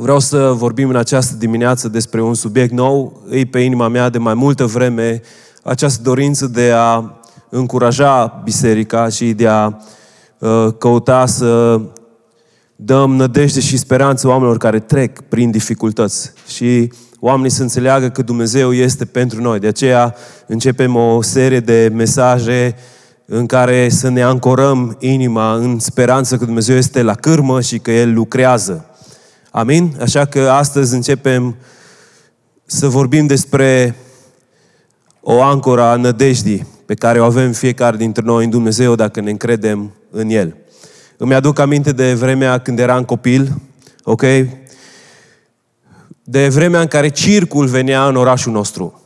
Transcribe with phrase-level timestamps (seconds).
[0.00, 3.22] Vreau să vorbim în această dimineață despre un subiect nou.
[3.28, 5.22] Îi pe inima mea de mai multă vreme
[5.62, 9.66] această dorință de a încuraja biserica și de a
[10.38, 11.80] uh, căuta să
[12.76, 16.32] dăm nădejde și speranță oamenilor care trec prin dificultăți.
[16.46, 19.58] Și oamenii să înțeleagă că Dumnezeu este pentru noi.
[19.58, 20.14] De aceea
[20.46, 22.76] începem o serie de mesaje
[23.24, 27.90] în care să ne ancorăm inima în speranță că Dumnezeu este la cârmă și că
[27.90, 28.82] El lucrează.
[29.50, 29.96] Amin?
[30.00, 31.56] Așa că astăzi începem
[32.64, 33.94] să vorbim despre
[35.20, 39.30] o ancoră a nădejdii pe care o avem fiecare dintre noi în Dumnezeu dacă ne
[39.30, 40.56] încredem în El.
[41.16, 43.60] Îmi aduc aminte de vremea când eram copil,
[44.04, 44.22] ok?
[46.24, 49.02] De vremea în care circul venea în orașul nostru.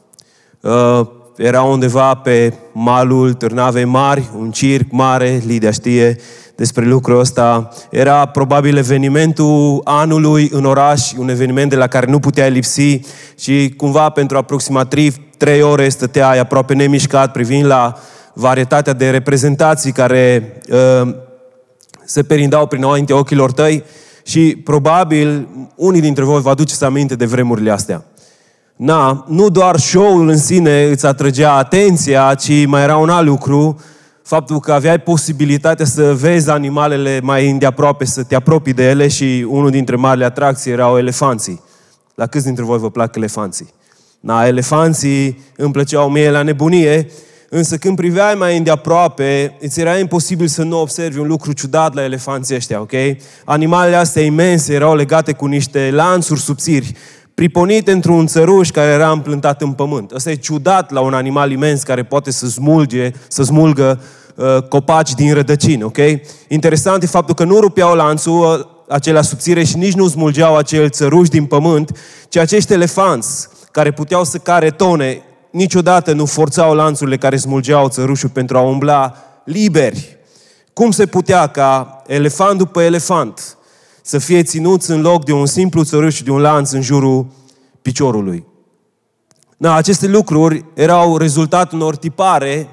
[0.61, 1.01] Uh,
[1.37, 6.19] era undeva pe malul Târnavei Mari, un circ mare, Lidia știe
[6.63, 7.69] despre lucrul ăsta.
[7.91, 13.01] Era probabil evenimentul anului în oraș, un eveniment de la care nu puteai lipsi
[13.39, 17.99] și cumva pentru aproximativ trei ore stăteai aproape nemișcat privind la
[18.33, 21.15] varietatea de reprezentații care uh,
[22.05, 23.85] se perindau prin înainte ochilor tăi
[24.25, 28.05] și probabil unii dintre voi vă aduceți aminte de vremurile astea.
[28.77, 33.81] Na, nu doar show-ul în sine îți atrăgea atenția, ci mai era un alt lucru,
[34.23, 39.47] faptul că aveai posibilitatea să vezi animalele mai îndeaproape, să te apropii de ele și
[39.49, 41.63] unul dintre marile atracții erau elefanții.
[42.15, 43.69] La câți dintre voi vă plac elefanții?
[44.21, 47.11] Na, elefanții îmi plăceau mie la nebunie,
[47.49, 52.03] însă când priveai mai îndeaproape, îți era imposibil să nu observi un lucru ciudat la
[52.03, 52.93] elefanții ăștia, ok?
[53.45, 56.95] Animalele astea imense erau legate cu niște lanțuri subțiri,
[57.35, 60.11] priponite într-un țăruș care era împlântat în pământ.
[60.11, 64.01] Asta e ciudat la un animal imens care poate să smulge, să smulgă
[64.35, 65.99] uh, copaci din rădăcini, ok?
[66.49, 70.91] Interesant e faptul că nu rupeau lanțul uh, acelea subțire și nici nu smulgeau acel
[70.91, 77.17] țăruș din pământ, ci acești elefanți care puteau să care tone, niciodată nu forțau lanțurile
[77.17, 79.15] care smulgeau țărușul pentru a umbla
[79.45, 80.17] liberi.
[80.73, 83.57] Cum se putea ca elefant după elefant
[84.03, 87.27] să fie ținuți în loc de un simplu țăruș și de un lanț în jurul
[87.83, 88.45] piciorului?
[89.57, 92.69] Na, aceste lucruri erau rezultatul unor tipare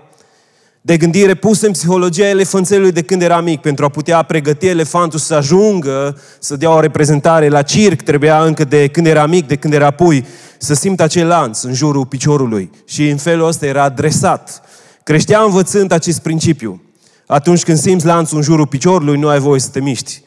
[0.82, 3.62] de gândire puse în psihologia elefanțelului de când era mic.
[3.62, 8.64] Pentru a putea pregăti elefantul să ajungă, să dea o reprezentare la circ, trebuia încă
[8.64, 10.26] de când era mic, de când era pui,
[10.58, 12.70] să simtă acel lanț în jurul piciorului.
[12.86, 14.62] Și în felul ăsta era adresat.
[15.04, 16.82] Creștea învățând acest principiu.
[17.26, 20.22] Atunci când simți lanțul în jurul piciorului, nu ai voie să te miști.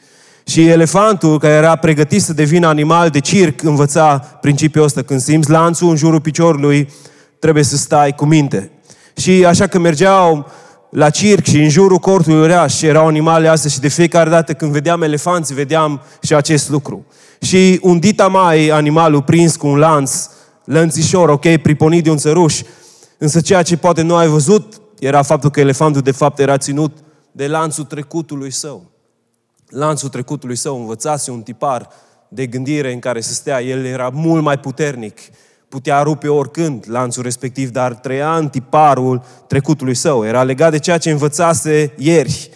[0.45, 5.01] Și elefantul, care era pregătit să devină animal de circ, învăța principiul ăsta.
[5.01, 6.89] Când simți lanțul în jurul piciorului,
[7.39, 8.71] trebuie să stai cu minte.
[9.17, 10.51] Și așa că mergeau
[10.89, 14.53] la circ și în jurul cortului uriaș și erau animale astea și de fiecare dată
[14.53, 17.05] când vedeam elefanți, vedeam și acest lucru.
[17.41, 20.27] Și un dita mai, animalul prins cu un lanț,
[20.65, 22.61] lănțișor, ok, priponit de un țăruș,
[23.17, 26.97] însă ceea ce poate nu ai văzut era faptul că elefantul de fapt era ținut
[27.31, 28.91] de lanțul trecutului său.
[29.73, 31.89] Lanțul trecutului său învățase un tipar
[32.27, 33.61] de gândire în care să stea.
[33.61, 35.19] El era mult mai puternic
[35.73, 40.25] putea rupe oricând lanțul respectiv, dar trăia în tiparul trecutului său.
[40.25, 42.49] Era legat de ceea ce învățase ieri.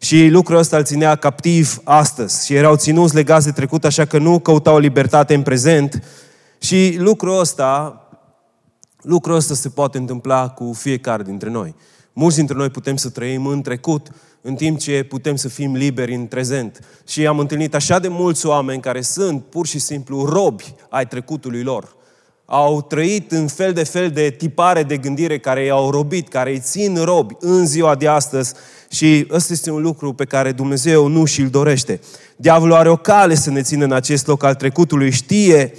[0.00, 2.46] Și lucrul ăsta îl ținea captiv astăzi.
[2.46, 6.02] Și erau ținuți legați de trecut, așa că nu căutau libertate în prezent.
[6.58, 8.00] Și lucrul ăsta,
[9.02, 11.74] lucrul ăsta se poate întâmpla cu fiecare dintre noi.
[12.12, 14.08] Mulți dintre noi putem să trăim în trecut,
[14.46, 16.80] în timp ce putem să fim liberi în prezent.
[17.08, 21.62] Și am întâlnit așa de mulți oameni care sunt pur și simplu robi ai trecutului
[21.62, 21.96] lor
[22.46, 26.60] au trăit în fel de fel de tipare de gândire care i-au robit, care îi
[26.60, 28.54] țin robi în ziua de astăzi
[28.90, 32.00] și ăsta este un lucru pe care Dumnezeu nu și-l dorește.
[32.36, 35.72] Diavolul are o cale să ne țină în acest loc al trecutului, știe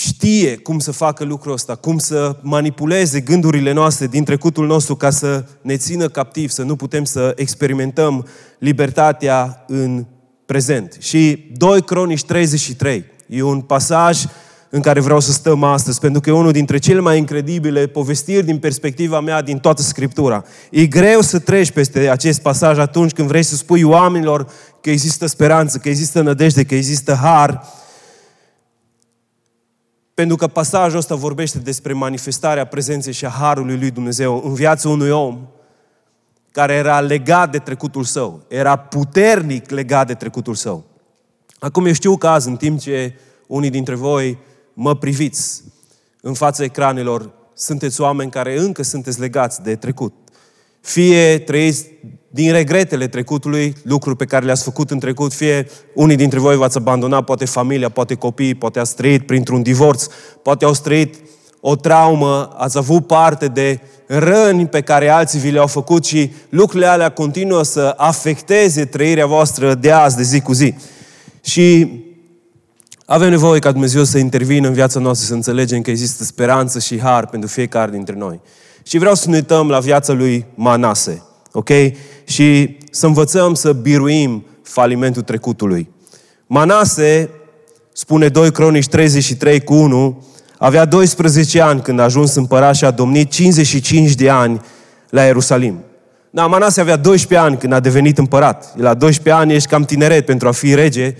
[0.00, 5.10] știe cum să facă lucrul ăsta, cum să manipuleze gândurile noastre din trecutul nostru ca
[5.10, 8.26] să ne țină captiv, să nu putem să experimentăm
[8.58, 10.06] libertatea în
[10.46, 10.96] prezent.
[10.98, 14.24] Și 2 Cronici 33 E un pasaj
[14.70, 18.44] în care vreau să stăm astăzi, pentru că e unul dintre cele mai incredibile povestiri
[18.44, 20.44] din perspectiva mea din toată Scriptura.
[20.70, 24.46] E greu să treci peste acest pasaj atunci când vrei să spui oamenilor
[24.80, 27.62] că există speranță, că există nădejde, că există har.
[30.20, 34.88] Pentru că pasajul ăsta vorbește despre manifestarea prezenței și a harului lui Dumnezeu în viața
[34.88, 35.48] unui om
[36.50, 40.84] care era legat de trecutul său, era puternic legat de trecutul său.
[41.58, 43.14] Acum eu știu că azi, în timp ce
[43.46, 44.38] unii dintre voi
[44.72, 45.62] mă priviți
[46.20, 50.14] în fața ecranelor, sunteți oameni care încă sunteți legați de trecut.
[50.80, 51.86] Fie trăiți
[52.28, 56.76] din regretele trecutului, lucruri pe care le-ați făcut în trecut, fie unii dintre voi v-ați
[56.76, 60.06] abandonat, poate familia, poate copiii, poate ați trăit printr-un divorț,
[60.42, 61.14] poate ați trăit
[61.60, 66.86] o traumă, ați avut parte de răni pe care alții vi le-au făcut și lucrurile
[66.86, 70.74] alea continuă să afecteze trăirea voastră de azi, de zi cu zi.
[71.44, 71.88] Și
[73.04, 77.00] avem nevoie ca Dumnezeu să intervină în viața noastră, să înțelegem că există speranță și
[77.00, 78.40] har pentru fiecare dintre noi.
[78.90, 81.22] Și vreau să ne uităm la viața lui Manase,
[81.52, 81.68] ok?
[82.24, 85.90] Și să învățăm să biruim falimentul trecutului.
[86.46, 87.30] Manase,
[87.92, 90.24] spune 2 Cronici 33 cu 1,
[90.58, 94.60] avea 12 ani când a ajuns împărat și a domnit 55 de ani
[95.10, 95.84] la Ierusalim.
[96.30, 98.72] Da, Manase avea 12 ani când a devenit împărat.
[98.76, 101.16] La 12 ani ești cam tineret pentru a fi rege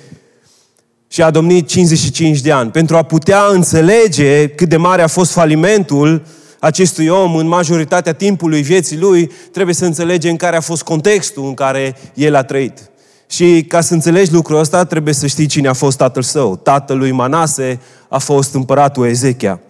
[1.09, 2.71] și a domnit 55 de ani.
[2.71, 6.23] Pentru a putea înțelege cât de mare a fost falimentul
[6.61, 11.55] acestui om în majoritatea timpului vieții lui, trebuie să înțelegem care a fost contextul în
[11.55, 12.91] care el a trăit.
[13.31, 16.57] Și ca să înțelegi lucrul ăsta, trebuie să știi cine a fost tatăl său.
[16.57, 19.61] Tatăl lui Manase a fost împăratul Ezechia.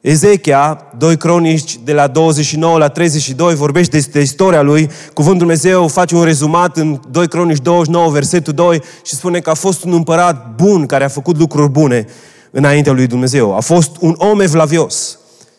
[0.00, 4.90] Ezechia, 2 cronici de la 29 la 32, vorbește despre istoria lui.
[5.12, 9.54] Cuvântul Dumnezeu face un rezumat în 2 cronici 29, versetul 2 și spune că a
[9.54, 12.06] fost un împărat bun care a făcut lucruri bune
[12.50, 13.56] înaintea lui Dumnezeu.
[13.56, 15.17] A fost un om evlavios.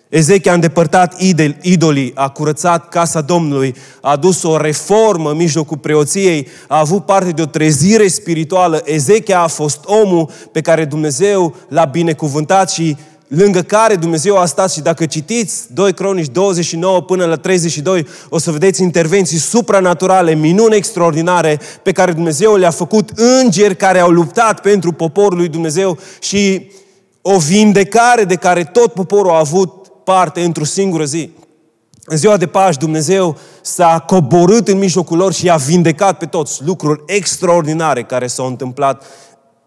[0.09, 1.21] Ezechia a îndepărtat
[1.61, 7.29] idolii, a curățat casa Domnului, a adus o reformă în mijlocul preoției, a avut parte
[7.29, 8.81] de o trezire spirituală.
[8.85, 12.97] Ezechia a fost omul pe care Dumnezeu l-a binecuvântat și
[13.27, 18.37] lângă care Dumnezeu a stat și dacă citiți 2 Cronici 29 până la 32, o
[18.37, 24.61] să vedeți intervenții supranaturale, minuni extraordinare pe care Dumnezeu le-a făcut îngeri care au luptat
[24.61, 26.71] pentru poporul lui Dumnezeu și
[27.21, 29.78] o vindecare de care tot poporul a avut
[30.09, 31.29] parte într-o singură zi.
[32.05, 36.63] În ziua de Paști, Dumnezeu s-a coborât în mijlocul lor și a vindecat pe toți
[36.63, 39.03] lucruri extraordinare care s-au întâmplat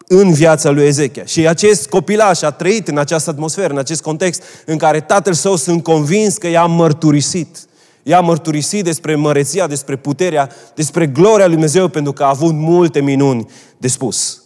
[0.07, 1.25] în viața lui Ezechia.
[1.25, 5.57] Și acest copilaș a trăit în această atmosferă, în acest context în care tatăl său
[5.57, 7.59] sunt convins că i-a mărturisit.
[8.03, 13.01] I-a mărturisit despre măreția, despre puterea, despre gloria lui Dumnezeu pentru că a avut multe
[13.01, 13.47] minuni
[13.79, 14.42] de spus.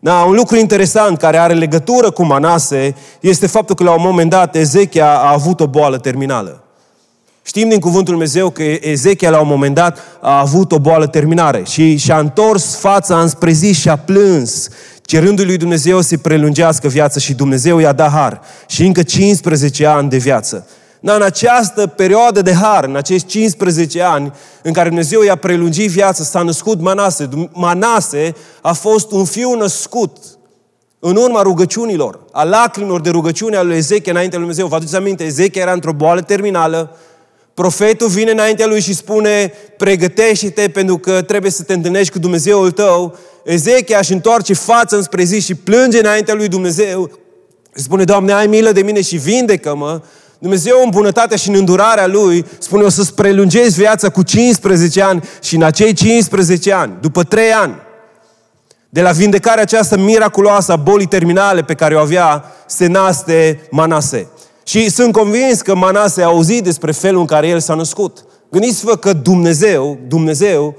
[0.00, 4.30] Da, un lucru interesant care are legătură cu Manase este faptul că la un moment
[4.30, 6.62] dat Ezechia a avut o boală terminală.
[7.42, 11.62] Știm din cuvântul Dumnezeu că Ezechia la un moment dat a avut o boală terminare
[11.64, 14.68] și și-a întors fața înspre zi și a plâns,
[15.02, 20.08] cerându lui Dumnezeu să-i prelungească viața și Dumnezeu i-a dat har și încă 15 ani
[20.08, 20.66] de viață.
[21.00, 25.90] Dar în această perioadă de har, în acești 15 ani în care Dumnezeu i-a prelungit
[25.90, 27.28] viața, s-a născut Manase.
[27.52, 30.16] Manase a fost un fiu născut
[30.98, 34.66] în urma rugăciunilor, a lacrimilor de rugăciune a lui Ezechia înaintea lui Dumnezeu.
[34.66, 36.96] Vă aduceți aminte, Ezechia era într-o boală terminală,
[37.54, 42.70] profetul vine înaintea lui și spune, pregătește-te pentru că trebuie să te întâlnești cu Dumnezeul
[42.70, 43.16] tău.
[43.44, 47.10] Ezechia își întoarce fața înspre zi și plânge înaintea lui Dumnezeu.
[47.72, 50.00] Spune, Doamne, ai milă de mine și vindecă-mă.
[50.38, 55.22] Dumnezeu în bunătatea și în îndurarea Lui spune o să-ți prelungezi viața cu 15 ani
[55.42, 57.74] și în acei 15 ani, după 3 ani,
[58.88, 64.28] de la vindecarea aceasta miraculoasă a bolii terminale pe care o avea, se naște Manase.
[64.64, 68.24] Și sunt convins că Manase a auzit despre felul în care el s-a născut.
[68.50, 70.76] Gândiți-vă că Dumnezeu, Dumnezeu,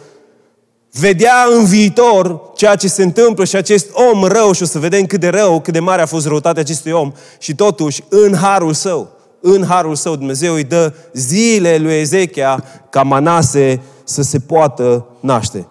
[0.92, 5.06] vedea în viitor ceea ce se întâmplă și acest om rău, și o să vedem
[5.06, 8.74] cât de rău, cât de mare a fost răutatea acestui om, și totuși, în harul
[8.74, 15.06] său, în harul său Dumnezeu îi dă zile lui Ezechia ca Manase să se poată
[15.20, 15.68] naște.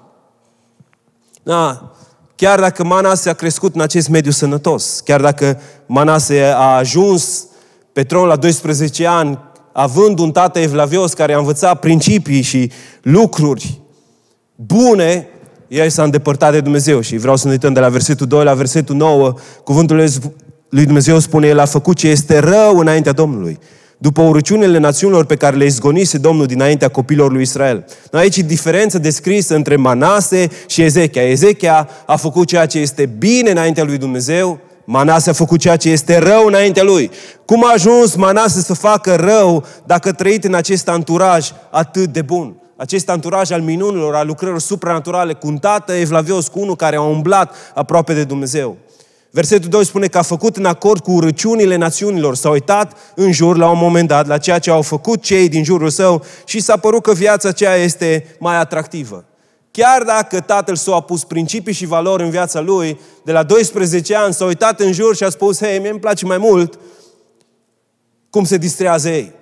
[1.43, 1.93] Da,
[2.35, 7.47] chiar dacă Manase a crescut în acest mediu sănătos, chiar dacă Manase a ajuns
[7.93, 9.39] pe tron la 12 ani,
[9.73, 12.73] având un tată evlavios care a învățat principii și
[13.03, 13.81] lucruri
[14.55, 15.29] bune,
[15.69, 17.01] el s-a îndepărtat de Dumnezeu.
[17.01, 19.35] Și vreau să ne uităm de la versetul 2 la versetul 9.
[19.65, 20.09] Cuvântul
[20.69, 23.59] lui Dumnezeu spune, El a făcut ce este rău înaintea Domnului
[23.99, 27.85] după urăciunile națiunilor pe care le izgonise Domnul dinaintea copilor lui Israel.
[28.13, 31.23] Aici e diferența descrisă între Manase și Ezechia.
[31.23, 35.91] Ezechia a făcut ceea ce este bine înaintea lui Dumnezeu, Manase a făcut ceea ce
[35.91, 37.11] este rău înaintea lui.
[37.45, 42.23] Cum a ajuns Manase să facă rău dacă a trăit în acest anturaj atât de
[42.23, 42.57] bun?
[42.77, 47.01] Acest anturaj al minunilor, al lucrărilor supranaturale, cu un tată evlavios, cu unul care a
[47.01, 48.77] umblat aproape de Dumnezeu.
[49.31, 52.37] Versetul 2 spune că a făcut în acord cu urăciunile națiunilor.
[52.37, 55.65] S-a uitat în jur la un moment dat la ceea ce au făcut cei din
[55.65, 59.25] jurul său și s-a părut că viața aceea este mai atractivă.
[59.71, 64.15] Chiar dacă tatăl său a pus principii și valori în viața lui, de la 12
[64.15, 66.79] ani s-a uitat în jur și a spus, hei, mie îmi place mai mult
[68.31, 69.33] cum se distrează ei.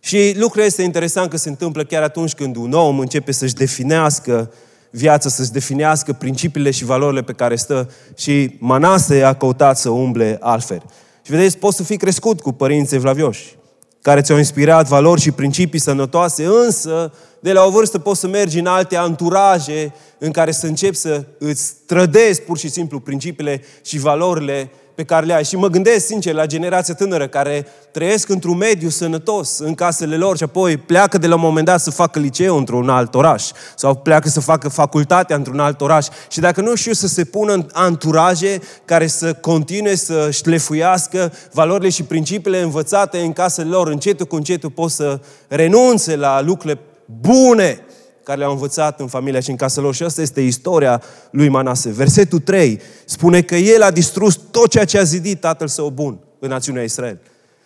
[0.00, 4.52] Și lucrul este interesant că se întâmplă chiar atunci când un om începe să-și definească
[4.90, 10.38] viața, să-și definească principiile și valorile pe care stă și Manase a căutat să umble
[10.40, 10.82] altfel.
[11.22, 13.56] Și vedeți, poți să fii crescut cu părinți evlavioși,
[14.02, 18.58] care ți-au inspirat valori și principii sănătoase, însă de la o vârstă poți să mergi
[18.58, 23.98] în alte anturaje în care să începi să îți trădezi pur și simplu principiile și
[23.98, 24.70] valorile
[25.00, 25.44] pe care le ai.
[25.44, 30.36] Și mă gândesc, sincer, la generația tânără care trăiesc într-un mediu sănătos în casele lor
[30.36, 33.94] și apoi pleacă de la un moment dat să facă liceu într-un alt oraș sau
[33.94, 36.06] pleacă să facă facultatea într-un alt oraș.
[36.28, 41.88] Și dacă nu știu să se pună în anturaje care să continue să șlefuiască valorile
[41.88, 46.80] și principiile învățate în casele lor, încetul cu încetul pot să renunțe la lucrurile
[47.20, 47.84] bune
[48.30, 49.94] care le-au învățat în familia și în casă lor.
[49.94, 51.90] Și asta este istoria lui Manase.
[51.90, 56.18] Versetul 3 spune că el a distrus tot ceea ce a zidit tatăl său bun
[56.38, 57.18] în națiunea Israel.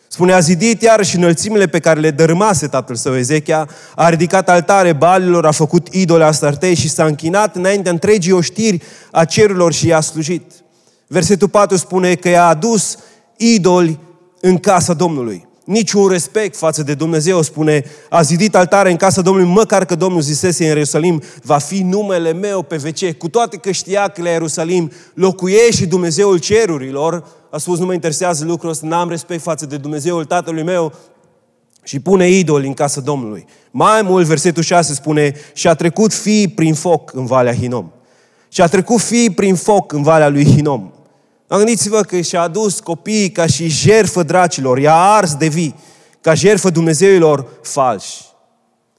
[0.08, 4.48] Spune, a zidit iar și înălțimile pe care le dărâmase tatăl său Ezechia, a ridicat
[4.48, 9.86] altare balilor, a făcut idole astartei și s-a închinat înaintea întregii oștiri a cerurilor și
[9.86, 10.52] i-a slujit.
[11.06, 12.98] Versetul 4 spune că i-a adus
[13.36, 13.98] idoli
[14.40, 19.52] în casa Domnului niciun respect față de Dumnezeu, spune, a zidit altare în casa Domnului,
[19.52, 23.12] măcar că Domnul zisese în Ierusalim, va fi numele meu pe vecie.
[23.12, 27.92] Cu toate că știa că la Ierusalim locuiește și Dumnezeul cerurilor, a spus, nu mă
[27.92, 30.92] interesează lucrul ăsta, n-am respect față de Dumnezeul tatălui meu,
[31.84, 33.46] și pune idoli în casa Domnului.
[33.70, 37.90] Mai mult, versetul 6 spune, și a trecut fii prin foc în Valea Hinom.
[38.48, 40.92] Și a trecut fii prin foc în Valea lui Hinom.
[41.48, 45.74] Gândiți-vă că și-a adus copiii ca și jerfă dracilor, i-a ars de vii,
[46.20, 48.22] ca jerfă Dumnezeilor falși.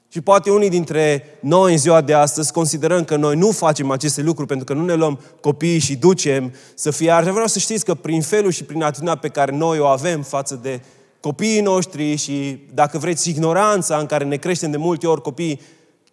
[0.08, 4.22] Și poate unii dintre noi în ziua de astăzi considerăm că noi nu facem aceste
[4.22, 7.30] lucruri pentru că nu ne luăm copiii și ducem să fie arși.
[7.30, 10.58] Vreau să știți că prin felul și prin atitudinea pe care noi o avem față
[10.62, 10.80] de
[11.20, 15.60] copiii noștri și, dacă vreți, ignoranța în care ne creștem de multe ori copiii,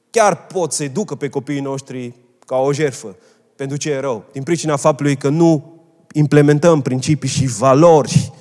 [0.09, 2.13] chiar pot să-i ducă pe copiii noștri
[2.45, 3.15] ca o jerfă
[3.55, 4.23] pentru ce e rău.
[4.31, 5.72] Din pricina faptului că nu
[6.13, 8.31] implementăm principii și valori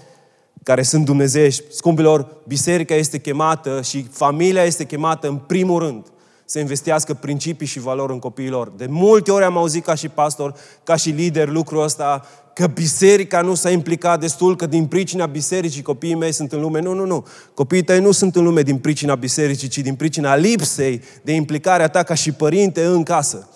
[0.63, 1.63] care sunt dumnezeiești.
[1.71, 6.07] Scumpilor, biserica este chemată și familia este chemată în primul rând
[6.45, 8.73] să investească principii și valori în copiilor.
[8.77, 13.41] De multe ori am auzit ca și pastor, ca și lider lucrul ăsta, că biserica
[13.41, 16.81] nu s-a implicat destul, că din pricina bisericii copiii mei sunt în lume.
[16.81, 17.27] Nu, nu, nu.
[17.55, 21.89] Copiii tăi nu sunt în lume din pricina bisericii, ci din pricina lipsei de implicarea
[21.89, 23.49] ta ca și părinte în casă.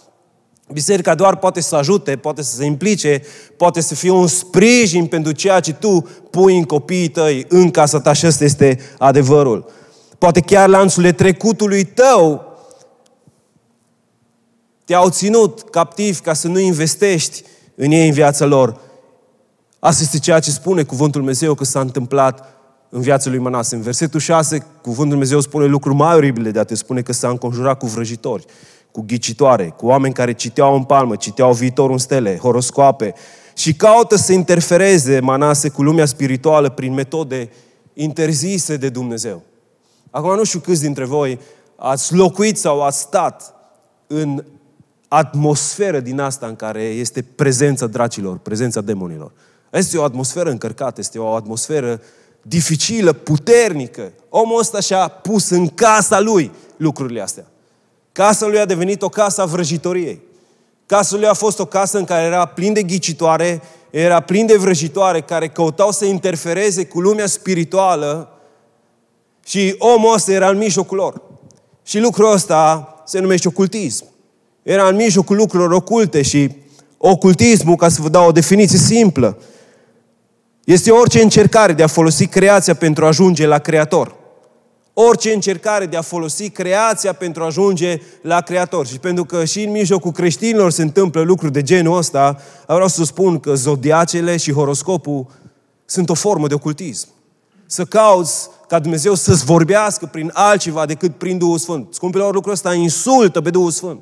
[0.72, 3.22] Biserica doar poate să ajute, poate să se implice,
[3.56, 8.00] poate să fie un sprijin pentru ceea ce tu pui în copiii tăi, în casa
[8.00, 9.70] ta și ăsta este adevărul.
[10.18, 12.44] Poate chiar lanțurile trecutului tău
[14.84, 17.42] te-au ținut captiv ca să nu investești
[17.74, 18.80] în ei în viața lor.
[19.78, 22.44] Asta este ceea ce spune Cuvântul Dumnezeu că s-a întâmplat
[22.88, 23.74] în viața lui Manase.
[23.74, 27.28] În versetul 6, Cuvântul Dumnezeu spune lucruri mai oribile de a te spune că s-a
[27.28, 28.44] înconjurat cu vrăjitori
[28.96, 33.14] cu ghicitoare, cu oameni care citeau în palmă, citeau viitorul în stele, horoscoape
[33.54, 37.50] și caută să interfereze Manase cu lumea spirituală prin metode
[37.92, 39.42] interzise de Dumnezeu.
[40.10, 41.38] Acum nu știu câți dintre voi
[41.76, 43.54] ați locuit sau ați stat
[44.06, 44.44] în
[45.08, 49.32] atmosferă din asta în care este prezența dracilor, prezența demonilor.
[49.72, 52.00] Este o atmosferă încărcată, este o atmosferă
[52.42, 54.12] dificilă, puternică.
[54.28, 57.44] Omul ăsta și-a pus în casa lui lucrurile astea.
[58.16, 60.20] Casa lui a devenit o casă a vrăjitoriei.
[60.86, 64.56] Casa lui a fost o casă în care era plin de ghicitoare, era plin de
[64.56, 68.28] vrăjitoare care căutau să interfereze cu lumea spirituală
[69.46, 71.22] și omul ăsta era în mijlocul lor.
[71.84, 74.04] Și lucrul ăsta se numește ocultism.
[74.62, 76.50] Era în mijlocul lucrurilor oculte și
[76.98, 79.38] ocultismul, ca să vă dau o definiție simplă,
[80.64, 84.15] este orice încercare de a folosi creația pentru a ajunge la Creator
[84.98, 88.86] orice încercare de a folosi creația pentru a ajunge la Creator.
[88.86, 92.36] Și pentru că și în mijlocul creștinilor se întâmplă lucruri de genul ăsta,
[92.66, 95.26] vreau să spun că zodiacele și horoscopul
[95.84, 97.08] sunt o formă de ocultism.
[97.66, 101.94] Să cauți ca Dumnezeu să-ți vorbească prin altceva decât prin Duhul Sfânt.
[101.94, 104.00] Scumpilor, lucrul ăsta insultă pe Duhul Sfânt.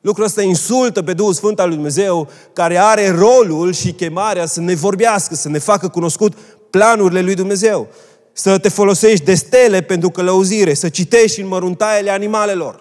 [0.00, 4.60] Lucrul ăsta insultă pe Duhul Sfânt al lui Dumnezeu, care are rolul și chemarea să
[4.60, 6.34] ne vorbească, să ne facă cunoscut
[6.70, 7.88] planurile lui Dumnezeu
[8.32, 12.80] să te folosești de stele pentru călăuzire, să citești în măruntaiele animalelor,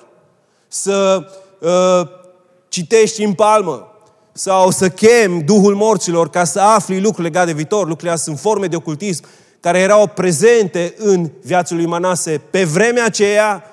[0.68, 1.28] să
[1.60, 2.08] uh,
[2.70, 3.84] citești în palmă
[4.32, 7.88] sau să chem Duhul morților ca să afli lucruri legate de viitor.
[7.88, 9.24] Lucrurile astea sunt forme de ocultism
[9.60, 13.64] care erau prezente în viața lui Manase pe vremea aceea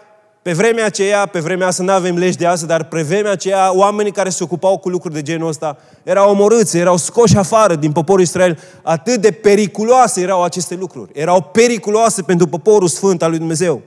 [0.46, 3.74] pe vremea aceea, pe vremea asta nu avem legi de astăzi, dar pe vremea aceea,
[3.74, 7.92] oamenii care se ocupau cu lucruri de genul ăsta erau omorâți, erau scoși afară din
[7.92, 8.58] poporul Israel.
[8.82, 11.10] Atât de periculoase erau aceste lucruri.
[11.14, 13.82] Erau periculoase pentru poporul sfânt al lui Dumnezeu.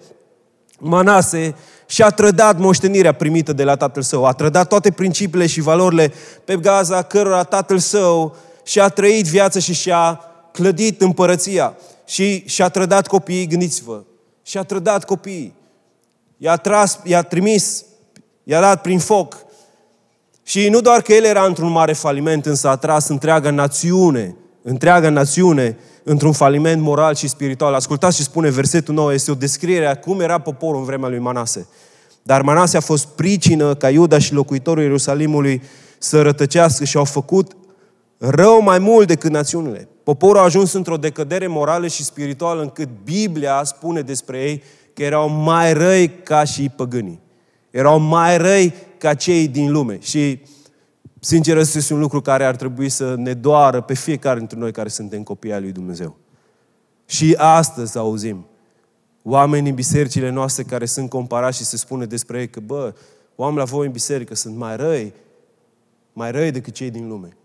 [0.80, 4.26] Manase și-a trădat moștenirea primită de la tatăl său.
[4.26, 6.14] A trădat toate principiile și valorile
[6.46, 10.20] pe gaza cărora tatăl său și-a trăit viața și și-a
[10.52, 11.76] clădit împărăția.
[12.06, 14.02] Și și-a trădat copiii, gândiți-vă,
[14.44, 15.58] și-a trădat copiii.
[16.42, 17.86] I-a tras, i-a trimis,
[18.44, 19.38] i-a dat prin foc.
[20.44, 25.10] Și nu doar că el era într-un mare faliment, însă a tras întreaga națiune, întreaga
[25.10, 27.74] națiune într-un faliment moral și spiritual.
[27.74, 31.20] Ascultați și spune versetul 9, este o descriere a cum era poporul în vremea lui
[31.20, 31.68] Manase.
[32.24, 35.62] Dar Manase a fost pricină ca Iuda și locuitorul Ierusalimului
[35.98, 37.52] să rătăcească și au făcut
[38.18, 39.88] rău mai mult decât națiunile.
[40.04, 44.64] Poporul a ajuns într-o decădere morală și spirituală încât Biblia spune despre ei
[45.00, 47.20] că erau mai răi ca și păgânii.
[47.70, 49.98] Erau mai răi ca cei din lume.
[50.02, 50.42] Și,
[51.20, 54.72] sincer, ăsta este un lucru care ar trebui să ne doară pe fiecare dintre noi
[54.72, 56.18] care suntem copii ai lui Dumnezeu.
[57.06, 58.46] Și astăzi auzim
[59.24, 62.94] oameni în bisericile noastre care sunt comparați și se spune despre ei că, bă,
[63.36, 65.14] oameni la voi în biserică sunt mai răi,
[66.14, 67.38] mai răi decât cei din lume.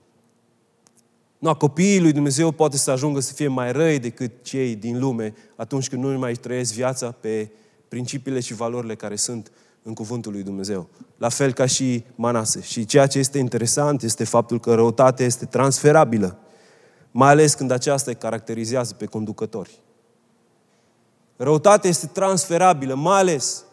[1.45, 5.35] Nu, copiii lui Dumnezeu poate să ajungă să fie mai răi decât cei din lume
[5.57, 7.51] atunci când nu mai trăiesc viața pe
[7.89, 9.51] principiile și valorile care sunt
[9.83, 10.89] în cuvântul lui Dumnezeu.
[11.17, 12.63] La fel ca și Manase.
[12.63, 16.39] Și ceea ce este interesant este faptul că răutatea este transferabilă,
[17.11, 19.81] mai ales când aceasta îi caracterizează pe conducători.
[21.37, 23.65] Răutatea este transferabilă, mai ales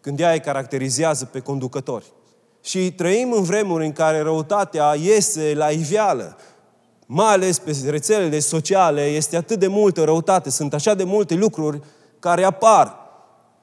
[0.00, 2.12] când ea îi caracterizează pe conducători.
[2.62, 6.36] Și trăim în vremuri în care răutatea iese la iveală,
[7.10, 11.80] mai ales pe rețelele sociale, este atât de multă răutate, sunt așa de multe lucruri
[12.18, 12.96] care apar.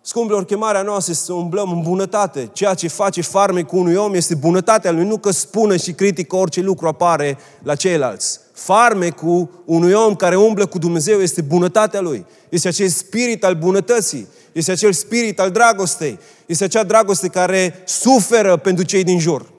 [0.02, 2.50] Scumpilor, chemarea noastră este să umblăm în bunătate.
[2.54, 6.62] Ceea ce face farmecul unui om este bunătatea lui, nu că spună și critică orice
[6.62, 8.40] lucru apare la ceilalți.
[8.54, 12.26] Farmecul unui om care umblă cu Dumnezeu este bunătatea lui.
[12.50, 14.28] Este acel spirit al bunătății.
[14.52, 16.20] Este acel spirit al dragostei.
[16.46, 19.54] Este acea dragoste care suferă pentru cei din jur.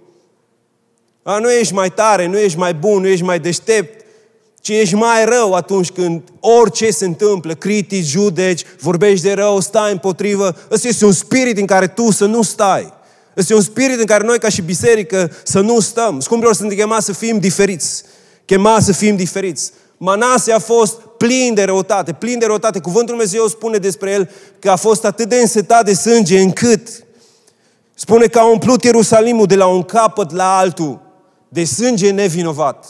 [1.29, 4.05] A, nu ești mai tare, nu ești mai bun, nu ești mai deștept,
[4.61, 9.93] ci ești mai rău atunci când orice se întâmplă, critici, judeci, vorbești de rău, stai
[9.93, 10.57] împotrivă.
[10.71, 12.93] Ăsta este un spirit în care tu să nu stai.
[13.35, 16.21] Este un spirit în care noi ca și biserică să nu stăm.
[16.21, 18.03] Scumpilor, suntem chemați să fim diferiți.
[18.45, 19.73] Chemați să fim diferiți.
[19.97, 22.79] Manase a fost plin de răutate, plin de răutate.
[22.79, 26.89] Cuvântul Dumnezeu spune despre el că a fost atât de însetat de sânge încât
[27.95, 31.05] spune că a umplut Ierusalimul de la un capăt la altul
[31.57, 32.87] de sânge nevinovat.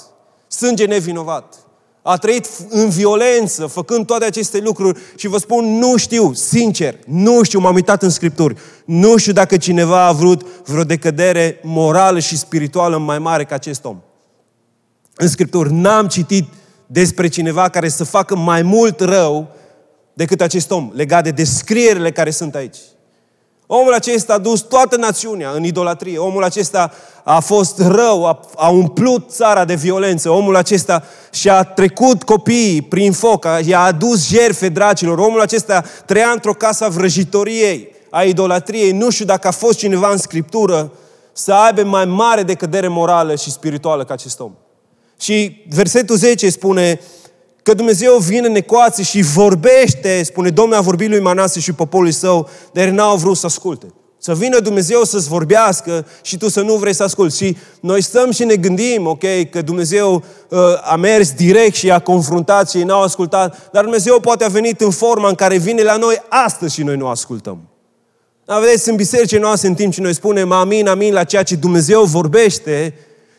[0.49, 1.55] Sânge nevinovat.
[2.03, 7.43] A trăit în violență, făcând toate aceste lucruri și vă spun, nu știu, sincer, nu
[7.43, 12.39] știu, m-am uitat în Scripturi, nu știu dacă cineva a vrut vreo decădere morală și
[12.39, 14.01] spirituală mai mare ca acest om.
[15.15, 16.49] În Scripturi n-am citit
[16.87, 19.49] despre cineva care să facă mai mult rău
[20.13, 22.79] decât acest om, legat de descrierile care sunt aici.
[23.67, 26.19] Omul acesta a dus toată națiunea în idolatrie.
[26.19, 26.93] Omul acesta
[27.25, 30.31] a fost rău, a, a umplut țara de violență.
[30.31, 31.03] Omul acesta
[31.33, 35.19] și-a trecut copiii prin foc, i-a adus jerfe dracilor.
[35.19, 38.93] Omul acesta trăia într-o casă a vrăjitoriei, a idolatriei.
[38.93, 40.93] Nu știu dacă a fost cineva în Scriptură
[41.33, 44.53] să aibă mai mare decădere morală și spirituală ca acest om.
[45.21, 47.01] Și versetul 10 spune,
[47.67, 52.13] că Dumnezeu vine în ecuație și vorbește, spune Domnul a vorbit lui Manase și poporului
[52.13, 53.87] său, dar n-au vrut să asculte.
[54.19, 57.37] Să vină Dumnezeu să-ți vorbească și tu să nu vrei să asculti.
[57.37, 61.99] Și noi stăm și ne gândim, ok, că Dumnezeu uh, a mers direct și a
[61.99, 65.83] confruntat și ei n-au ascultat, dar Dumnezeu poate a venit în forma în care vine
[65.83, 67.59] la noi astăzi și noi nu ascultăm.
[68.45, 71.57] Dar vedeți, în bisericii noastre, în timp ce noi spunem amin, amin la ceea ce
[71.57, 72.95] Dumnezeu vorbește,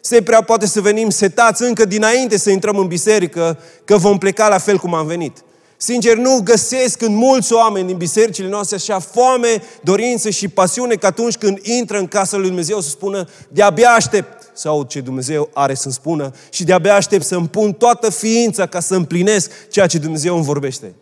[0.07, 4.47] se prea poate să venim setați încă dinainte să intrăm în biserică, că vom pleca
[4.47, 5.43] la fel cum am venit.
[5.77, 11.05] Sincer, nu găsesc în mulți oameni din bisericile noastre așa foame, dorință și pasiune că
[11.05, 15.49] atunci când intră în casa lui Dumnezeu să spună de-abia aștept să aud ce Dumnezeu
[15.53, 19.97] are să-mi spună și de-abia aștept să-mi pun toată ființa ca să împlinesc ceea ce
[19.97, 20.93] Dumnezeu îmi vorbește.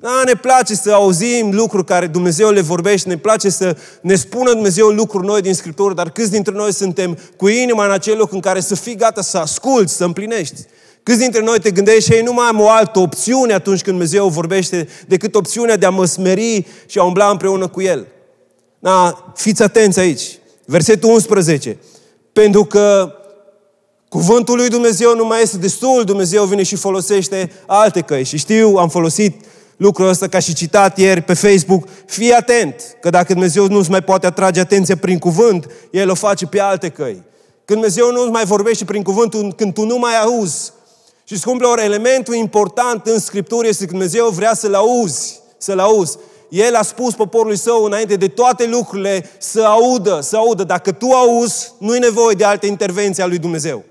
[0.00, 4.50] Da, ne place să auzim lucruri care Dumnezeu le vorbește, ne place să ne spună
[4.50, 8.32] Dumnezeu lucruri noi din Scriptură, dar câți dintre noi suntem cu inima în acel loc
[8.32, 10.60] în care să fii gata să asculți, să împlinești?
[11.02, 14.28] Câți dintre noi te gândești, ei, nu mai am o altă opțiune atunci când Dumnezeu
[14.28, 18.06] vorbește decât opțiunea de a mă smeri și a umbla împreună cu El?
[18.78, 20.38] Da, fiți atenți aici.
[20.64, 21.78] Versetul 11.
[22.32, 23.14] Pentru că
[24.08, 28.24] cuvântul lui Dumnezeu nu mai este destul, Dumnezeu vine și folosește alte căi.
[28.24, 29.44] Și știu, am folosit
[29.80, 34.02] lucrul ăsta ca și citat ieri pe Facebook, fii atent, că dacă Dumnezeu nu-ți mai
[34.02, 37.22] poate atrage atenția prin cuvânt, El o face pe alte căi.
[37.64, 40.72] Când Dumnezeu nu-ți mai vorbește prin cuvânt, când tu nu mai auzi.
[41.24, 46.16] Și, scumpilor, elementul important în Scriptură este că Dumnezeu vrea să-L auzi, să-L auzi.
[46.48, 50.64] El a spus poporului său înainte de toate lucrurile să audă, să audă.
[50.64, 53.84] Dacă tu auzi, nu-i nevoie de alte intervenții a lui Dumnezeu.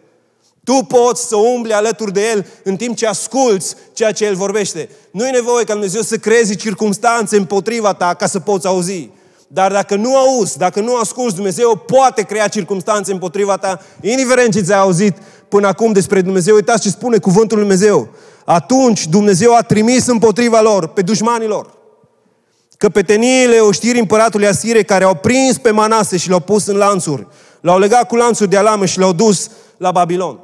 [0.69, 4.89] Tu poți să umbli alături de El în timp ce asculți ceea ce El vorbește.
[5.11, 9.09] Nu e nevoie ca Dumnezeu să creezi circumstanțe împotriva ta ca să poți auzi.
[9.47, 14.61] Dar dacă nu auzi, dacă nu asculți, Dumnezeu poate crea circunstanțe împotriva ta, indiferent ce
[14.61, 16.55] ți-ai auzit până acum despre Dumnezeu.
[16.55, 18.07] Uitați ce spune cuvântul Lui Dumnezeu.
[18.45, 21.77] Atunci Dumnezeu a trimis împotriva lor, pe dușmanilor,
[22.77, 27.27] căpeteniile oștirii împăratului Asire care au prins pe Manase și l-au pus în lanțuri.
[27.61, 30.39] L-au legat cu lanțuri de alamă și l-au dus la Babilon.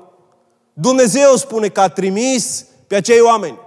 [0.78, 3.60] Dumnezeu spune că a trimis pe acei oameni,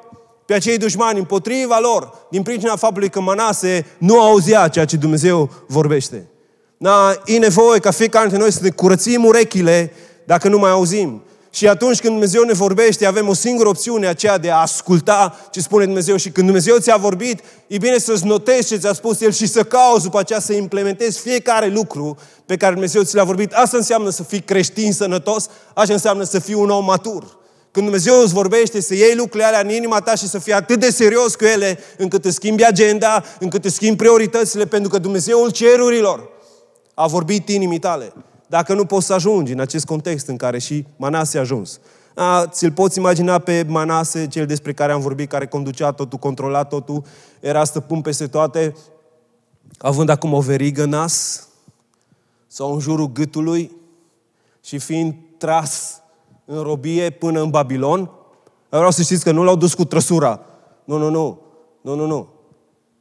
[0.46, 5.50] pe acei dușmani împotriva lor, din pricina faptului că Manase nu auzea ceea ce Dumnezeu
[5.66, 6.28] vorbește.
[6.76, 9.92] Da, e nevoie ca fiecare dintre noi să ne curățim urechile
[10.24, 11.22] dacă nu mai auzim.
[11.58, 15.60] Și atunci când Dumnezeu ne vorbește, avem o singură opțiune, aceea de a asculta ce
[15.60, 16.16] spune Dumnezeu.
[16.16, 19.62] Și când Dumnezeu ți-a vorbit, e bine să-ți notezi ce ți-a spus El și să
[19.62, 23.52] cauți după aceea să implementezi fiecare lucru pe care Dumnezeu ți l-a vorbit.
[23.52, 27.38] Asta înseamnă să fii creștin sănătos, așa înseamnă să fii un om matur.
[27.70, 30.80] Când Dumnezeu îți vorbește, să iei lucrurile alea în inima ta și să fii atât
[30.80, 35.50] de serios cu ele, încât îți schimbi agenda, încât îți schimbi prioritățile, pentru că Dumnezeul
[35.50, 36.28] cerurilor
[36.94, 38.12] a vorbit inimii tale
[38.48, 41.80] dacă nu poți să ajungi în acest context în care și Manase a ajuns.
[42.14, 46.64] A, ți-l poți imagina pe Manase, cel despre care am vorbit, care conducea totul, controla
[46.64, 47.02] totul,
[47.40, 48.74] era stăpân peste toate,
[49.78, 51.46] având acum o verigă nas
[52.46, 53.76] sau în jurul gâtului
[54.64, 56.00] și fiind tras
[56.44, 58.10] în robie până în Babilon.
[58.68, 60.40] Vreau să știți că nu l-au dus cu trăsura.
[60.84, 61.40] Nu, nu, nu.
[61.80, 62.28] Nu, nu, nu.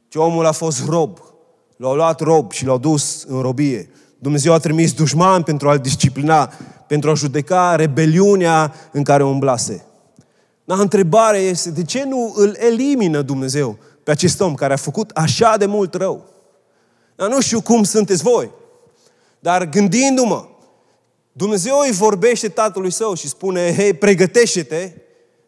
[0.08, 1.18] Ci omul a fost rob.
[1.76, 3.90] L-au luat rob și l-au dus în robie.
[4.18, 6.52] Dumnezeu a trimis dușman pentru a-l disciplina,
[6.86, 9.84] pentru a judeca rebeliunea în care umblase.
[10.64, 15.10] Dar întrebarea este, de ce nu îl elimină Dumnezeu pe acest om care a făcut
[15.10, 16.24] așa de mult rău?
[17.16, 18.50] Dar nu știu cum sunteți voi,
[19.40, 20.48] dar gândindu-mă,
[21.32, 24.92] Dumnezeu îi vorbește tatălui său și spune, hei, pregătește-te,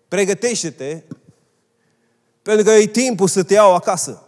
[0.08, 1.02] pregătește-te,
[2.42, 4.22] pentru că e timpul să te iau acasă.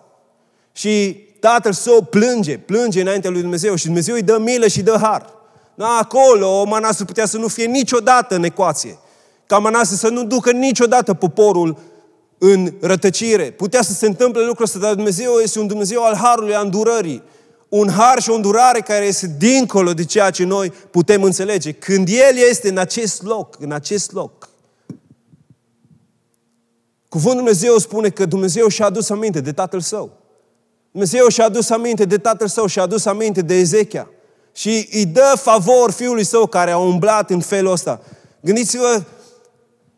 [0.73, 4.99] Și tatăl său plânge, plânge înaintea lui Dumnezeu și Dumnezeu îi dă milă și dă
[5.01, 5.27] har.
[5.75, 8.99] Da, acolo Manase putea să nu fie niciodată în ecuație.
[9.47, 11.79] Ca Manase să nu ducă niciodată poporul
[12.39, 13.51] în rătăcire.
[13.51, 17.23] Putea să se întâmple lucrul ăsta, dar Dumnezeu este un Dumnezeu al harului, a îndurării.
[17.69, 21.73] Un har și o îndurare care este dincolo de ceea ce noi putem înțelege.
[21.73, 24.49] Când El este în acest loc, în acest loc,
[27.09, 30.22] Cuvântul Dumnezeu spune că Dumnezeu și-a adus aminte de Tatăl Său.
[30.93, 34.11] Dumnezeu și-a adus aminte de tatăl său și-a adus aminte de Ezechia.
[34.55, 38.01] Și îi dă favor fiului său care a umblat în felul ăsta.
[38.41, 39.03] Gândiți-vă,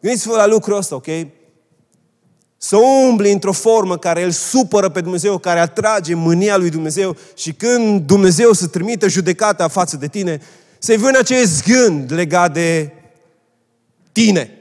[0.00, 1.06] gândiți-vă la lucrul ăsta, ok?
[2.56, 7.52] Să umbli într-o formă care îl supără pe Dumnezeu, care atrage mânia lui Dumnezeu și
[7.52, 10.40] când Dumnezeu să trimită judecata față de tine,
[10.78, 12.92] să-i vină acest gând legat de
[14.12, 14.58] tine.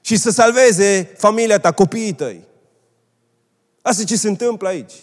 [0.00, 2.48] Și să salveze familia ta, copiii tăi.
[3.82, 4.94] Asta ce se întâmplă aici.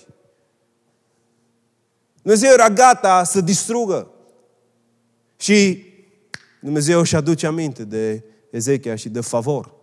[2.21, 4.11] Dumnezeu era gata să distrugă.
[5.37, 5.83] Și
[6.61, 9.73] Dumnezeu își aduce aminte de Ezechia și de favor.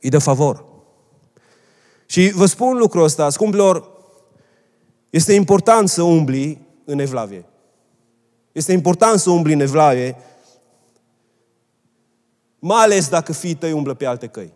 [0.00, 0.64] Îi dă favor.
[2.06, 3.90] Și vă spun lucrul ăsta, scumpilor,
[5.10, 7.44] este important să umbli în evlavie.
[8.52, 10.16] Este important să umbli în evlavie,
[12.58, 14.52] mai ales dacă fiii tăi umblă pe alte căi.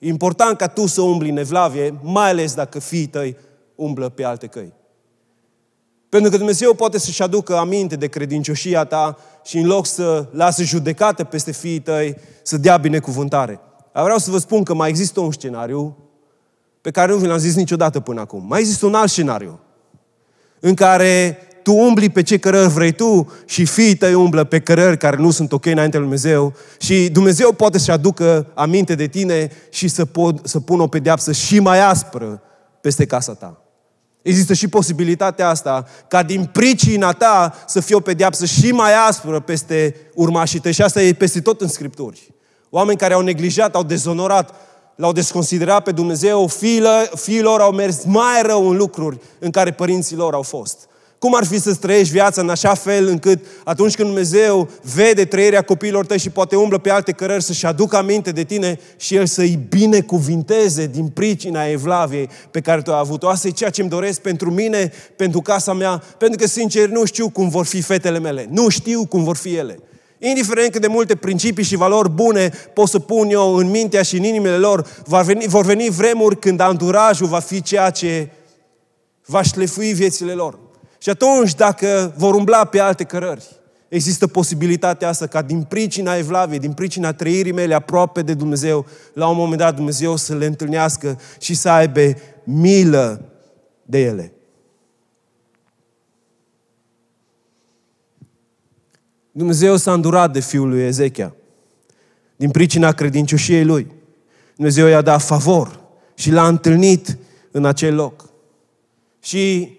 [0.00, 3.36] E important ca tu să umbli în evlavie, mai ales dacă fiii tăi
[3.74, 4.72] umblă pe alte căi.
[6.08, 10.62] Pentru că Dumnezeu poate să-și aducă aminte de credincioșia ta și în loc să lasă
[10.62, 13.60] judecată peste fiii tăi, să dea binecuvântare.
[13.92, 15.96] Dar vreau să vă spun că mai există un scenariu
[16.80, 18.44] pe care nu vi l-am zis niciodată până acum.
[18.48, 19.60] Mai există un alt scenariu
[20.60, 24.98] în care tu umbli pe ce cărări vrei tu și fiii tăi umblă pe cărări
[24.98, 29.50] care nu sunt ok înainte lui Dumnezeu și Dumnezeu poate să aducă aminte de tine
[29.70, 32.42] și să, pot, să pună o pedeapsă și mai aspră
[32.80, 33.64] peste casa ta.
[34.22, 39.40] Există și posibilitatea asta ca din pricina ta să fie o pedeapsă și mai aspră
[39.40, 42.34] peste urmașii tăi și asta e peste tot în Scripturi.
[42.70, 44.54] Oameni care au neglijat, au dezonorat,
[44.96, 50.16] l-au desconsiderat pe Dumnezeu, fiilor, fiilor au mers mai rău în lucruri în care părinții
[50.16, 50.88] lor au fost.
[51.20, 55.62] Cum ar fi să trăiești viața în așa fel încât atunci când Dumnezeu vede trăirea
[55.62, 59.26] copiilor tăi și poate umblă pe alte cărări să-și aducă aminte de tine și El
[59.26, 63.28] să-i binecuvinteze din pricina evlaviei pe care tu ai avut-o.
[63.28, 67.04] Asta e ceea ce îmi doresc pentru mine, pentru casa mea, pentru că, sincer, nu
[67.04, 68.48] știu cum vor fi fetele mele.
[68.50, 69.78] Nu știu cum vor fi ele.
[70.18, 74.16] Indiferent cât de multe principii și valori bune pot să pun eu în mintea și
[74.16, 78.28] în inimile lor, vor veni, vor veni vremuri când anturajul va fi ceea ce
[79.26, 80.68] va șlefui viețile lor.
[81.02, 83.44] Și atunci, dacă vor umbla pe alte cărări,
[83.88, 89.28] există posibilitatea asta ca din pricina evlaviei, din pricina trăirii mele aproape de Dumnezeu, la
[89.28, 92.00] un moment dat Dumnezeu să le întâlnească și să aibă
[92.44, 93.24] milă
[93.82, 94.32] de ele.
[99.32, 101.34] Dumnezeu s-a îndurat de fiul lui Ezechia.
[102.36, 103.90] Din pricina credincioșiei lui.
[104.54, 105.80] Dumnezeu i-a dat favor
[106.14, 107.18] și l-a întâlnit
[107.50, 108.30] în acel loc.
[109.22, 109.78] Și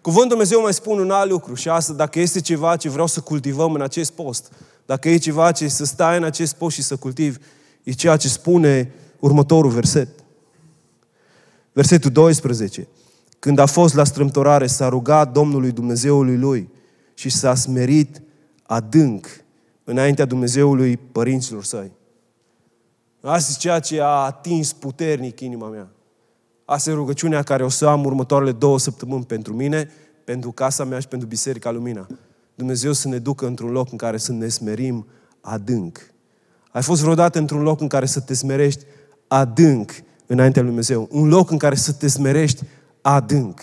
[0.00, 3.20] Cuvântul Dumnezeu mai spune un alt lucru și asta, dacă este ceva ce vreau să
[3.20, 4.52] cultivăm în acest post,
[4.86, 7.38] dacă e ceva ce să stai în acest post și să cultivi,
[7.82, 10.08] e ceea ce spune următorul verset.
[11.72, 12.88] Versetul 12.
[13.38, 16.68] Când a fost la strâmtorare, s-a rugat Domnului Dumnezeului lui
[17.14, 18.22] și s-a smerit
[18.62, 19.26] adânc
[19.84, 21.92] înaintea Dumnezeului părinților săi.
[23.20, 25.88] Asta e ceea ce a atins puternic inima mea.
[26.70, 29.90] Asta e rugăciunea care o să am următoarele două săptămâni pentru mine,
[30.24, 32.06] pentru casa mea și pentru Biserica Lumina.
[32.54, 35.06] Dumnezeu să ne ducă într-un loc în care să ne smerim
[35.40, 36.00] adânc.
[36.72, 38.84] Ai fost vreodată într-un loc în care să te smerești
[39.28, 39.90] adânc
[40.26, 41.08] înaintea lui Dumnezeu?
[41.10, 42.62] Un loc în care să te smerești
[43.00, 43.60] adânc.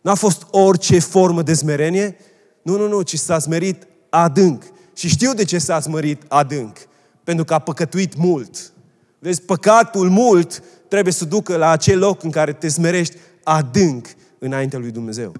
[0.00, 2.16] N-a fost orice formă de smerenie,
[2.62, 4.64] nu, nu, nu, ci s-a smerit adânc.
[4.94, 6.76] Și știu de ce s-a smerit adânc.
[7.24, 8.72] Pentru că a păcătuit mult.
[9.18, 14.06] Vezi, păcatul mult trebuie să ducă la acel loc în care te smerești adânc
[14.38, 15.32] înaintea lui Dumnezeu.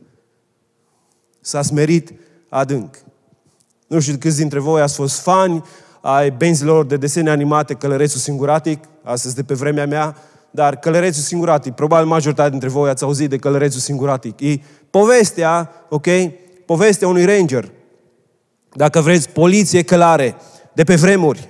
[1.41, 2.13] S-a smerit
[2.49, 2.97] adânc.
[3.87, 5.65] Nu știu câți dintre voi ați fost fani
[6.01, 10.17] ai benzilor de desene animate Călărețul Singuratic, astăzi de pe vremea mea,
[10.51, 14.41] dar Călărețul Singuratic, probabil majoritatea dintre voi ați auzit de Călărețul Singuratic.
[14.41, 14.61] E
[14.91, 16.07] povestea, ok,
[16.67, 17.71] povestea unui ranger,
[18.73, 20.37] dacă vreți, poliție călare,
[20.73, 21.49] de pe vremuri,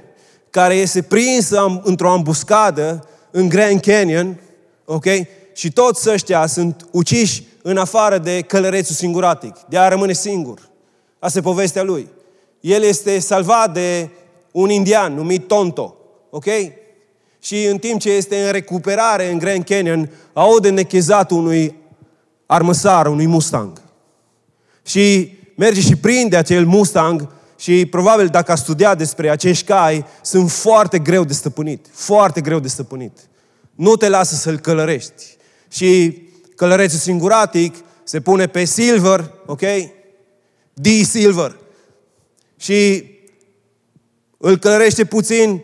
[0.50, 4.40] care este prinsă într-o ambuscadă în Grand Canyon,
[4.84, 5.04] ok?
[5.52, 9.56] Și toți ăștia sunt uciși în afară de călărețul singuratic.
[9.68, 10.68] De a rămâne singur.
[11.18, 12.08] Asta e povestea lui.
[12.60, 14.08] El este salvat de
[14.52, 15.96] un indian numit Tonto,
[16.30, 16.46] ok?
[17.42, 21.74] Și în timp ce este în recuperare în Grand Canyon, aude nechezatul unui
[22.46, 23.82] armăsar, unui Mustang.
[24.86, 27.28] Și merge și prinde acel Mustang
[27.60, 31.86] și probabil dacă a studiat despre acești cai, sunt foarte greu de stăpânit.
[31.92, 33.18] Foarte greu de stăpânit.
[33.74, 35.36] Nu te lasă să-l călărești.
[35.70, 36.22] Și
[36.56, 39.60] călărețul singuratic se pune pe silver, ok?
[40.72, 41.56] D silver.
[42.56, 43.04] Și
[44.36, 45.62] îl călărește puțin,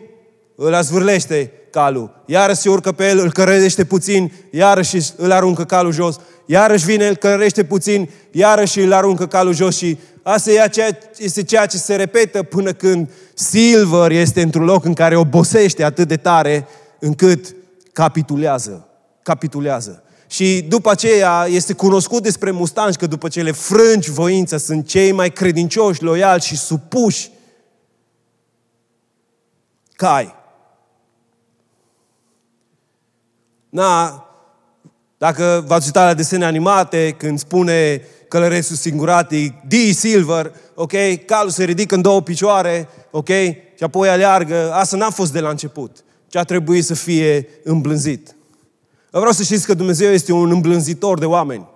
[0.55, 2.23] îl azvârlește calul.
[2.25, 6.19] Iarăși se urcă pe el, îl călărește puțin, iarăși îl aruncă calul jos.
[6.45, 9.97] Iarăși vine, îl călărește puțin, iarăși îl aruncă calul jos și
[10.27, 10.51] Asta
[11.17, 16.07] este ceea ce se repetă până când Silver este într-un loc în care obosește atât
[16.07, 16.67] de tare
[16.99, 17.55] încât
[17.93, 18.87] capitulează.
[19.21, 20.03] Capitulează.
[20.27, 25.11] Și după aceea este cunoscut despre mustangi că după ce le frângi voința sunt cei
[25.11, 27.31] mai credincioși, loiali și supuși
[29.95, 30.35] cai.
[33.69, 34.26] Na,
[35.17, 39.73] dacă v-ați uitat la desene animate, când spune călărețul singuratic, D.
[39.93, 40.93] Silver, ok?
[41.25, 43.29] Calul se ridică în două picioare, ok?
[43.75, 44.73] Și apoi aleargă.
[44.73, 46.03] Asta n-a fost de la început.
[46.27, 48.35] Ce a trebuit să fie îmblânzit.
[49.13, 51.67] Eu vreau să știți că Dumnezeu este un îmblânzitor de oameni.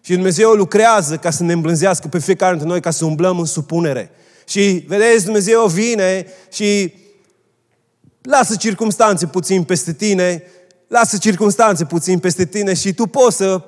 [0.00, 3.44] Și Dumnezeu lucrează ca să ne îmblânzească pe fiecare dintre noi, ca să umblăm în
[3.44, 4.10] supunere.
[4.46, 6.92] Și, vedeți, Dumnezeu vine și
[8.22, 10.42] lasă circumstanțe puțin peste tine,
[10.88, 13.62] lasă circunstanțe puțin peste tine și tu poți să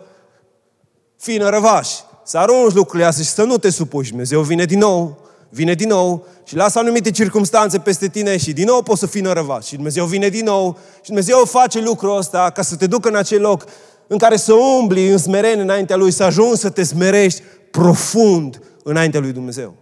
[1.17, 1.89] fii nărăvaș,
[2.25, 4.09] să arunci lucrurile astea și să nu te supuși.
[4.09, 8.65] Dumnezeu vine din nou, vine din nou și lasă anumite circunstanțe peste tine și din
[8.65, 9.67] nou poți să fii nărăvaș.
[9.67, 13.17] Și Dumnezeu vine din nou și Dumnezeu face lucrul ăsta ca să te ducă în
[13.17, 13.65] acel loc
[14.07, 19.21] în care să umbli în smerenie înaintea Lui, să ajungi să te smerești profund înaintea
[19.21, 19.75] Lui Dumnezeu.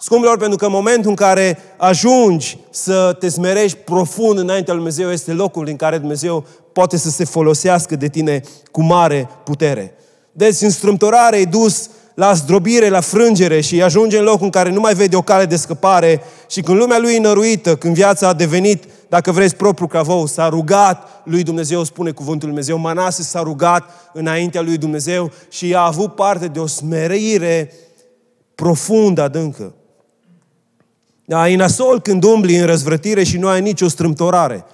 [0.00, 5.12] Scumpilor, pentru că în momentul în care ajungi să te smerești profund înaintea lui Dumnezeu,
[5.12, 9.94] este locul în care Dumnezeu poate să se folosească de tine cu mare putere.
[10.32, 14.70] Deci în strâmtorare e dus la zdrobire, la frângere și ajunge în locul în care
[14.70, 18.28] nu mai vede o cale de scăpare și când lumea lui e năruită, când viața
[18.28, 23.22] a devenit, dacă vreți, propriu cavou, s-a rugat lui Dumnezeu, spune cuvântul lui Dumnezeu, Manase
[23.22, 27.72] s-a rugat înaintea lui Dumnezeu și a avut parte de o smerire
[28.54, 29.72] profundă, adâncă.
[31.28, 34.64] Da, e nasol când umbli în răzvrătire și nu ai nicio strâmtorare.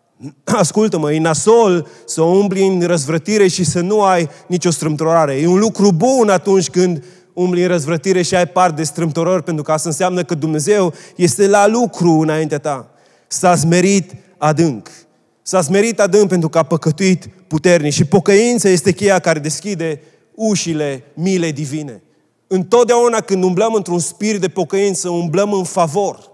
[0.44, 5.34] Ascultă-mă, e nasol să umbli în răzvrătire și să nu ai nicio strâmtorare.
[5.34, 9.64] E un lucru bun atunci când umbli în răzvrătire și ai part de strâmtorări, pentru
[9.64, 12.90] că asta înseamnă că Dumnezeu este la lucru înaintea ta.
[13.26, 14.90] S-a smerit adânc.
[15.42, 17.92] S-a smerit adânc pentru că a păcătuit puternic.
[17.92, 20.00] Și pocăința este cheia care deschide
[20.34, 22.02] ușile milei divine.
[22.50, 26.30] Întotdeauna când umblăm într-un spirit de pocăință, umblăm în favor.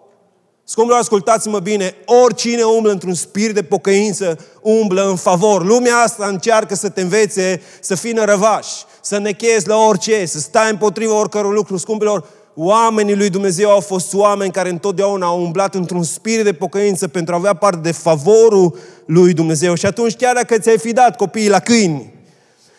[0.64, 5.64] Scumpilor, ascultați-mă bine, oricine umblă într-un spirit de pocăință, umblă în favor.
[5.64, 8.66] Lumea asta încearcă să te învețe să fii nărăvaș,
[9.00, 11.76] să nechezi la orice, să stai împotriva oricărui lucru.
[11.76, 12.24] Scumpilor,
[12.54, 17.34] oamenii lui Dumnezeu au fost oameni care întotdeauna au umblat într-un spirit de pocăință pentru
[17.34, 19.74] a avea parte de favorul lui Dumnezeu.
[19.74, 22.13] Și atunci, chiar dacă ți-ai fi dat copiii la câini,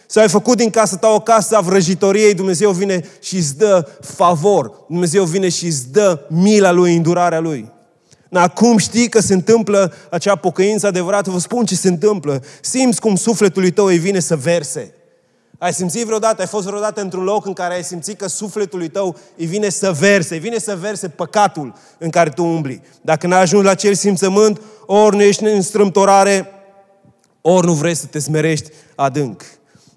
[0.08, 3.88] sau ai făcut din casa ta o casă a vrăjitoriei, Dumnezeu vine și îți dă
[4.02, 4.72] favor.
[4.88, 7.74] Dumnezeu vine și îți dă mila Lui, îndurarea Lui.
[8.34, 12.44] Acum știi că se întâmplă acea pocăință adevărată, vă spun ce se întâmplă.
[12.62, 14.94] Simți cum sufletul tău îi vine să verse.
[15.58, 19.16] Ai simțit vreodată, ai fost vreodată într-un loc în care ai simțit că sufletul tău
[19.38, 22.82] îi vine să verse, îi vine să verse păcatul în care tu umbli.
[23.02, 26.48] Dacă n-ai ajuns la acel simțământ, ori nu ești în strâmtorare,
[27.42, 29.44] ori nu vrei să te smerești adânc.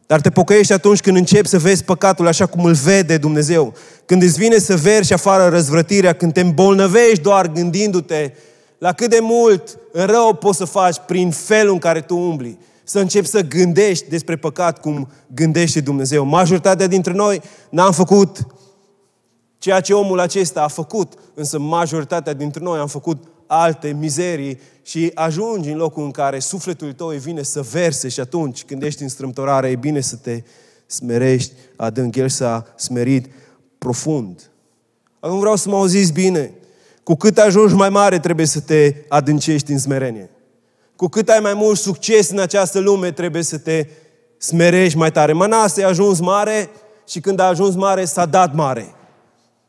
[0.09, 3.75] Dar te pocăiești atunci când începi să vezi păcatul așa cum îl vede Dumnezeu.
[4.05, 8.33] Când îți vine să vergi afară răzvrătirea, când te îmbolnăvești doar gândindu-te
[8.79, 12.59] la cât de mult rău poți să faci prin felul în care tu umbli.
[12.85, 16.25] Să începi să gândești despre păcat cum gândește Dumnezeu.
[16.25, 17.41] Majoritatea dintre noi
[17.71, 18.47] n-am făcut
[19.59, 25.11] ceea ce omul acesta a făcut, însă majoritatea dintre noi am făcut alte mizerii și
[25.15, 29.03] ajungi în locul în care sufletul tău îi vine să verse și atunci când ești
[29.03, 30.43] în strâmtorare, e bine să te
[30.87, 32.17] smerești adânc.
[32.17, 33.27] El s-a smerit
[33.79, 34.51] profund.
[35.21, 36.53] Acum vreau să mă auziți bine.
[37.03, 40.31] Cu cât ajungi mai mare, trebuie să te adâncești în smerenie.
[40.97, 43.87] Cu cât ai mai mult succes în această lume, trebuie să te
[44.39, 45.33] smerești mai tare.
[45.33, 46.71] Manase a ajuns mare
[47.09, 48.95] și când a ajuns mare, s-a dat mare.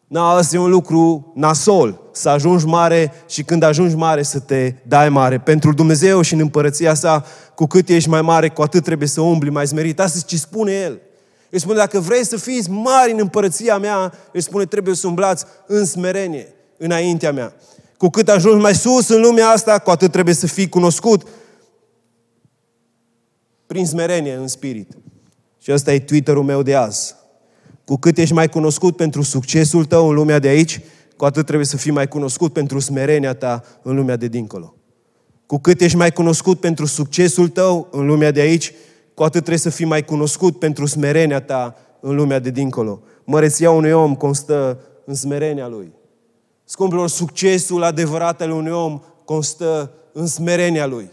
[0.10, 4.74] Na, asta e un lucru nasol, să ajungi mare și când ajungi mare să te
[4.88, 5.40] dai mare.
[5.40, 9.22] Pentru Dumnezeu și în împărăția sa, cu cât ești mai mare, cu atât trebuie să
[9.22, 10.00] umbli mai smerit.
[10.00, 11.00] Asta ce spune El.
[11.50, 15.46] El spune, dacă vrei să fiți mari în împărăția mea, El spune, trebuie să umblați
[15.68, 17.54] în smerenie, înaintea mea.
[17.98, 21.28] Cu cât ajungi mai sus în lumea asta, cu atât trebuie să fii cunoscut
[23.66, 24.92] prin smerenie în spirit.
[25.62, 27.16] Și ăsta e Twitter-ul meu de azi.
[27.90, 30.82] Cu cât ești mai cunoscut pentru succesul tău în lumea de aici,
[31.18, 34.76] cu atât trebuie să fii mai cunoscut pentru smerenia ta în lumea de dincolo.
[35.46, 38.74] Cu cât ești mai cunoscut pentru succesul tău în lumea de aici,
[39.14, 43.02] cu atât trebuie să fii mai cunoscut pentru smerenia ta în lumea de dincolo.
[43.24, 45.92] Măreția unui om constă în smerenia lui.
[46.64, 51.10] Scumpilor, succesul adevărat al unui om constă în smerenia lui.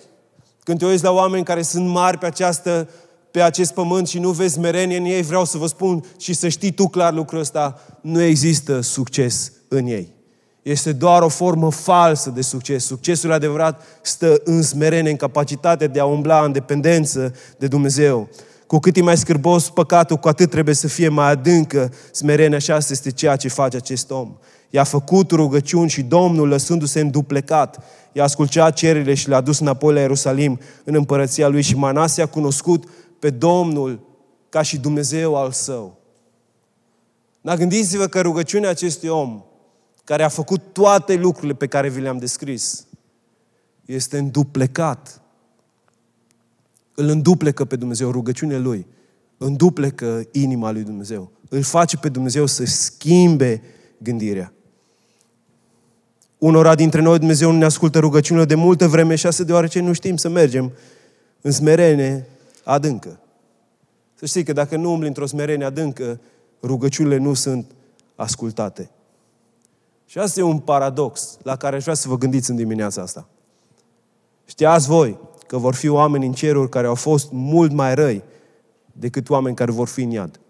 [0.62, 2.88] Când te uiți la oameni care sunt mari pe această
[3.36, 6.48] pe acest pământ și nu vezi merenie în ei, vreau să vă spun și să
[6.48, 10.14] știi tu clar lucrul ăsta, nu există succes în ei.
[10.62, 12.84] Este doar o formă falsă de succes.
[12.84, 18.28] Succesul adevărat stă în smerenie, în capacitatea de a umbla în dependență de Dumnezeu.
[18.66, 22.56] Cu cât e mai scârbos păcatul, cu atât trebuie să fie mai adâncă smerenia.
[22.56, 24.36] Așa este ceea ce face acest om.
[24.70, 30.00] I-a făcut rugăciuni și Domnul, lăsându-se înduplecat, i-a ascultat cererile și le-a dus înapoi la
[30.00, 31.62] Ierusalim, în împărăția lui.
[31.62, 32.84] Și Manase a cunoscut
[33.26, 34.00] pe Domnul
[34.48, 35.98] ca și Dumnezeu al său.
[37.40, 39.42] Dar gândiți-vă că rugăciunea acestui om,
[40.04, 42.86] care a făcut toate lucrurile pe care vi le-am descris,
[43.84, 45.20] este înduplecat.
[46.94, 48.86] Îl înduplecă pe Dumnezeu, rugăciunea lui.
[49.38, 51.30] Înduplecă inima lui Dumnezeu.
[51.48, 53.62] Îl face pe Dumnezeu să schimbe
[53.98, 54.52] gândirea.
[56.38, 59.92] Unora dintre noi Dumnezeu nu ne ascultă rugăciunile de multă vreme și asta deoarece nu
[59.92, 60.72] știm să mergem
[61.40, 62.26] în smerene
[62.72, 63.18] adâncă.
[64.14, 66.20] Să știi că dacă nu umbli într-o smerenie adâncă,
[66.62, 67.70] rugăciunile nu sunt
[68.14, 68.90] ascultate.
[70.06, 73.28] Și asta e un paradox la care aș vrea să vă gândiți în dimineața asta.
[74.44, 78.22] Știați voi că vor fi oameni în ceruri care au fost mult mai răi
[78.92, 80.40] decât oameni care vor fi în iad.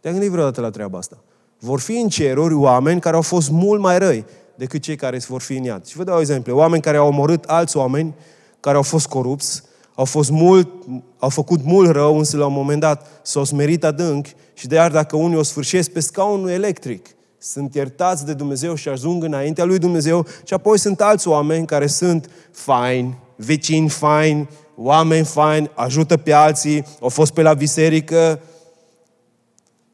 [0.00, 1.18] Te-ai gândit vreodată la treaba asta?
[1.58, 5.40] Vor fi în ceruri oameni care au fost mult mai răi decât cei care vor
[5.40, 5.86] fi în iad.
[5.86, 6.56] Și vă dau exemplu.
[6.56, 8.14] Oameni care au omorât alți oameni,
[8.60, 9.62] care au fost corupți,
[9.94, 10.68] au, fost mult,
[11.18, 14.90] au făcut mult rău, însă la un moment dat s-au smerit adânc și de iar
[14.90, 17.06] dacă unii o sfârșesc pe scaunul electric,
[17.38, 21.86] sunt iertați de Dumnezeu și ajung înaintea lui Dumnezeu și apoi sunt alți oameni care
[21.86, 28.40] sunt faini, vecini faini, oameni faini, ajută pe alții, au fost pe la biserică,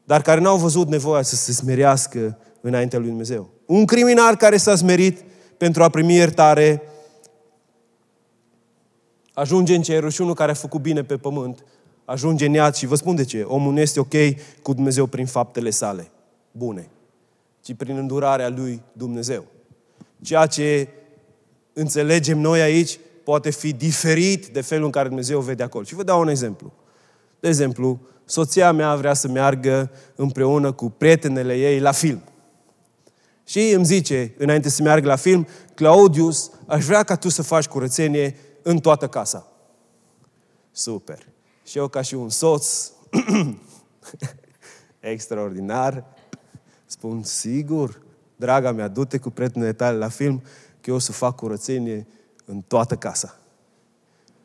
[0.03, 3.49] dar care n-au văzut nevoia să se smerească înaintea lui Dumnezeu.
[3.65, 5.23] Un criminal care s-a smerit
[5.57, 6.81] pentru a primi iertare
[9.39, 11.63] ajunge în cerul și unul care a făcut bine pe pământ
[12.05, 13.41] ajunge în iad și vă spun de ce.
[13.41, 14.13] Omul nu este ok
[14.61, 16.11] cu Dumnezeu prin faptele sale
[16.51, 16.89] bune,
[17.61, 19.45] ci prin îndurarea lui Dumnezeu.
[20.21, 20.87] Ceea ce
[21.73, 25.83] înțelegem noi aici poate fi diferit de felul în care Dumnezeu vede acolo.
[25.83, 26.73] Și vă dau un exemplu.
[27.39, 32.21] De exemplu, soția mea vrea să meargă împreună cu prietenele ei la film.
[33.45, 37.67] Și îmi zice, înainte să meargă la film, Claudius, aș vrea ca tu să faci
[37.67, 39.47] curățenie în toată casa.
[40.71, 41.27] Super.
[41.63, 42.91] Și eu ca și un soț
[44.99, 46.03] extraordinar,
[46.85, 48.01] spun, sigur,
[48.35, 50.41] draga mea, du-te cu prietenele tale la film,
[50.81, 52.07] că eu o să fac curățenie
[52.45, 53.39] în toată casa.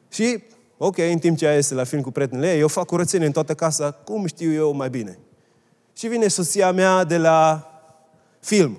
[0.08, 0.42] Și,
[0.76, 3.32] ok, în timp ce ea este la film cu prietenele ei, eu fac curățenie în
[3.32, 5.18] toată casa, cum știu eu mai bine.
[5.96, 7.68] Și vine soția mea de la
[8.40, 8.78] film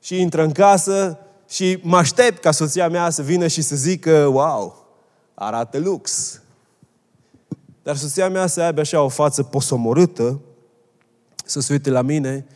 [0.00, 1.18] și intră în casă
[1.48, 4.86] și mă aștept ca soția mea să vină și să zică, wow,
[5.34, 6.40] arată lux.
[7.82, 10.40] Dar soția mea să aibă așa o față posomorâtă,
[11.44, 12.46] să se uite la mine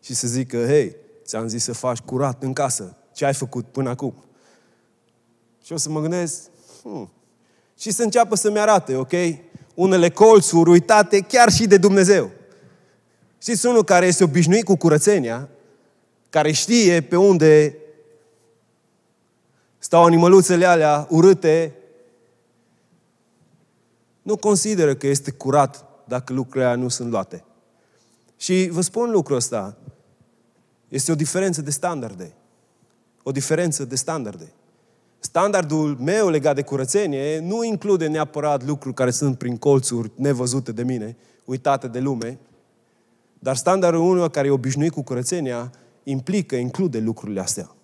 [0.00, 2.96] și să zică, hei, ți-am zis să faci curat în casă.
[3.12, 4.14] Ce ai făcut până acum?
[5.64, 6.40] Și o să mă gândesc,
[6.82, 7.12] hmm.
[7.78, 9.12] și să înceapă să-mi arate, ok?
[9.74, 12.30] Unele colțuri uitate chiar și de Dumnezeu.
[13.38, 15.48] Știți, unul care este obișnuit cu curățenia,
[16.30, 17.76] care știe pe unde
[19.82, 21.74] stau animăluțele alea urâte,
[24.22, 27.44] nu consideră că este curat dacă lucrurile alea nu sunt luate.
[28.36, 29.76] Și vă spun lucrul ăsta.
[30.88, 32.32] Este o diferență de standarde.
[33.22, 34.52] O diferență de standarde.
[35.18, 40.82] Standardul meu legat de curățenie nu include neapărat lucruri care sunt prin colțuri nevăzute de
[40.82, 42.38] mine, uitate de lume,
[43.38, 45.70] dar standardul unul care e obișnuit cu curățenia
[46.02, 47.74] implică, include lucrurile astea.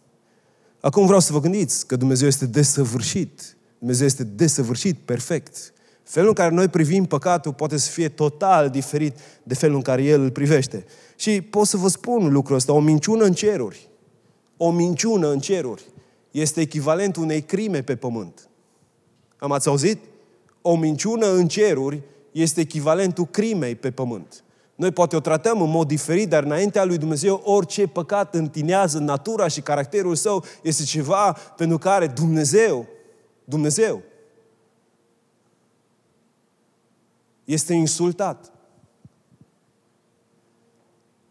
[0.81, 3.57] Acum vreau să vă gândiți că Dumnezeu este desăvârșit.
[3.79, 5.72] Dumnezeu este desăvârșit, perfect.
[6.03, 10.03] Felul în care noi privim păcatul poate să fie total diferit de felul în care
[10.03, 10.85] El îl privește.
[11.16, 13.89] Și pot să vă spun lucrul ăsta, o minciună în ceruri,
[14.57, 15.83] o minciună în ceruri
[16.31, 18.49] este echivalentul unei crime pe pământ.
[19.39, 19.99] Am ați auzit?
[20.62, 22.03] O minciună în ceruri
[22.33, 24.45] este echivalentul crimei pe pământ.
[24.79, 29.49] Noi poate o tratăm în mod diferit, dar înaintea lui Dumnezeu orice păcat întinează natura
[29.49, 32.87] și caracterul său este ceva pentru care Dumnezeu,
[33.45, 34.03] Dumnezeu,
[37.45, 38.53] este insultat.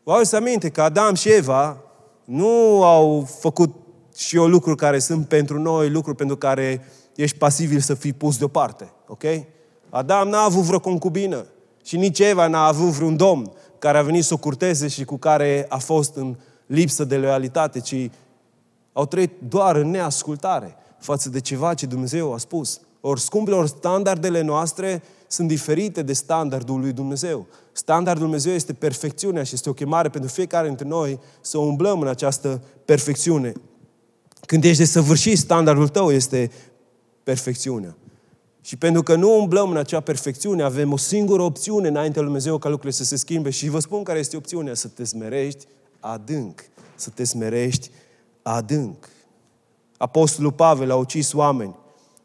[0.03, 1.83] Vă auzi aminte că Adam și Eva
[2.25, 3.75] nu au făcut
[4.15, 6.85] și eu lucruri care sunt pentru noi, lucruri pentru care
[7.15, 8.91] ești pasibil să fii pus deoparte.
[9.07, 9.23] Ok?
[9.89, 11.45] Adam n-a avut vreo concubină
[11.87, 15.17] și nici Eva n-a avut vreun domn care a venit să o curteze și cu
[15.17, 16.35] care a fost în
[16.65, 18.09] lipsă de loialitate, ci
[18.93, 22.79] au trăit doar în neascultare față de ceva ce Dumnezeu a spus.
[23.01, 27.45] Ori, scumpilor, standardele noastre sunt diferite de standardul lui Dumnezeu.
[27.71, 32.07] Standardul Dumnezeu este perfecțiunea și este o chemare pentru fiecare dintre noi să umblăm în
[32.07, 33.53] această perfecțiune.
[34.45, 36.51] Când ești desăvârșit, standardul tău este
[37.23, 37.95] perfecțiunea.
[38.67, 42.57] Și pentru că nu umblăm în acea perfecțiune, avem o singură opțiune înaintea lui Dumnezeu
[42.57, 43.49] ca lucrurile să se schimbe.
[43.49, 45.65] Și vă spun care este opțiunea, să te smerești
[45.99, 46.63] adânc.
[46.95, 47.91] Să te smerești
[48.41, 49.09] adânc.
[49.97, 51.75] Apostolul Pavel a ucis oameni,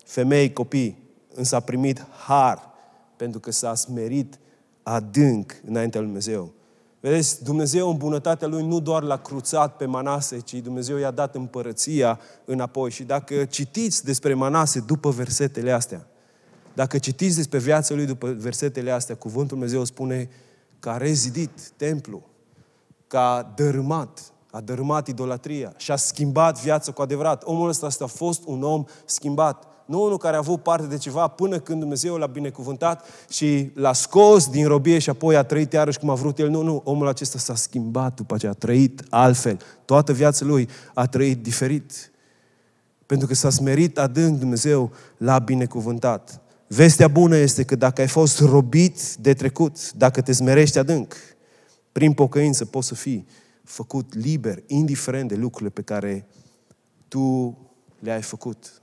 [0.05, 0.99] femei, copii,
[1.35, 2.71] însă a primit har
[3.17, 4.39] pentru că s-a smerit
[4.83, 6.53] adânc înaintea lui Dumnezeu.
[7.01, 11.35] Vedeți, Dumnezeu în bunătatea Lui nu doar l-a cruțat pe Manase, ci Dumnezeu i-a dat
[11.35, 12.91] împărăția înapoi.
[12.91, 16.07] Și dacă citiți despre Manase după versetele astea,
[16.75, 20.29] dacă citiți despre viața lui după versetele astea, cuvântul Dumnezeu spune
[20.79, 22.23] că a rezidit templu,
[23.07, 27.43] că a dărâmat, a dărâmat idolatria și a schimbat viața cu adevărat.
[27.45, 29.67] Omul ăsta a fost un om schimbat.
[29.87, 33.93] Nu unul care a avut parte de ceva până când Dumnezeu l-a binecuvântat și l-a
[33.93, 36.49] scos din robie și apoi a trăit iarăși cum a vrut el.
[36.49, 39.59] Nu, nu, omul acesta s-a schimbat după aceea, a trăit altfel.
[39.85, 42.11] Toată viața lui a trăit diferit.
[43.07, 46.42] Pentru că s-a smerit adânc, Dumnezeu l-a binecuvântat.
[46.75, 51.15] Vestea bună este că dacă ai fost robit de trecut, dacă te smerești adânc,
[51.93, 53.27] prin pocăință poți să fii
[53.65, 56.27] făcut liber, indiferent de lucrurile pe care
[57.09, 57.59] tu
[57.99, 58.83] le-ai făcut.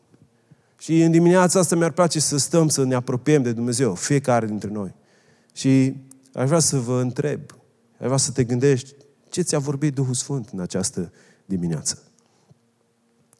[0.77, 4.69] Și în dimineața asta mi-ar place să stăm, să ne apropiem de Dumnezeu, fiecare dintre
[4.69, 4.95] noi.
[5.53, 5.95] Și
[6.33, 7.41] aș vrea să vă întreb,
[7.99, 8.93] aș vrea să te gândești,
[9.29, 11.11] ce ți-a vorbit Duhul Sfânt în această
[11.45, 12.03] dimineață?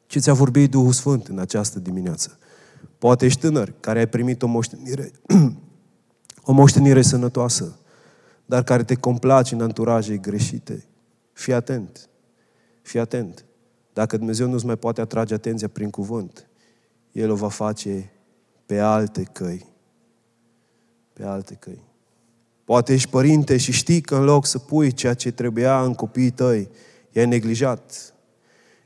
[0.08, 2.38] Ce ți-a vorbit Duhul Sfânt în această dimineață?
[3.00, 5.12] Poate ești tânăr, care ai primit o moștenire,
[6.50, 7.80] o moștenire sănătoasă,
[8.45, 10.86] dar care te complaci în anturaje greșite.
[11.34, 12.10] Fii atent.
[12.82, 13.45] Fii atent.
[13.93, 16.50] Dacă Dumnezeu nu-ți mai poate atrage atenția prin cuvânt,
[17.12, 18.12] El o va face
[18.66, 19.66] pe alte căi.
[21.14, 21.84] pe alte căi.
[22.64, 26.30] Poate ești părinte și știi că în loc să pui ceea ce trebuia în copiii
[26.30, 26.70] tăi,
[27.12, 28.14] i-ai neglijat.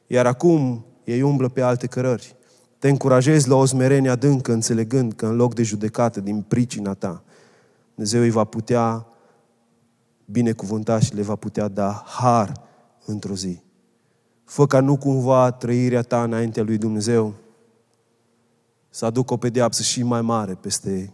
[0.07, 2.35] Iar acum ei umblă pe alte cărări.
[2.83, 7.23] Te încurajezi la o smerenie adâncă, înțelegând că în loc de judecată din pricina ta,
[7.93, 9.07] Dumnezeu îi va putea
[10.25, 12.61] binecuvânta și le va putea da har
[13.05, 13.61] într-o zi.
[14.43, 17.33] Fă ca nu cumva trăirea ta înaintea lui Dumnezeu
[18.89, 21.13] să aducă o pedeapsă și mai mare peste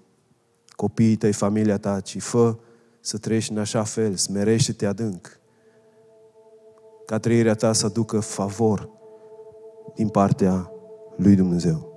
[0.70, 2.58] copiii tăi, familia ta, ci fă
[3.00, 5.40] să trăiești în așa fel, smerește-te adânc,
[7.06, 8.90] ca trăirea ta să aducă favor
[9.96, 10.72] din partea
[11.20, 11.88] lui Dumnezeu.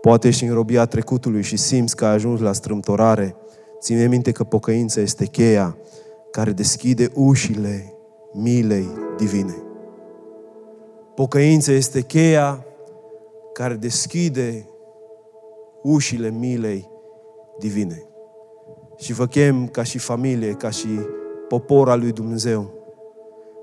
[0.00, 3.36] Poate ești în robia trecutului și simți că ai ajuns la strâmtorare.
[3.80, 5.76] Ține minte că pocăința este cheia
[6.30, 7.94] care deschide ușile
[8.32, 9.54] milei divine.
[11.14, 12.64] Pocăința este cheia
[13.52, 14.68] care deschide
[15.82, 16.90] ușile milei
[17.58, 18.02] divine.
[18.96, 20.88] Și vă chem ca și familie, ca și
[21.48, 22.70] popor al lui Dumnezeu,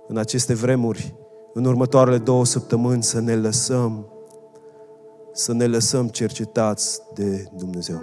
[0.07, 1.15] în aceste vremuri,
[1.53, 4.14] în următoarele două săptămâni, să ne lăsăm,
[5.37, 8.01] să ne lăsăm cercetați de Dumnezeu.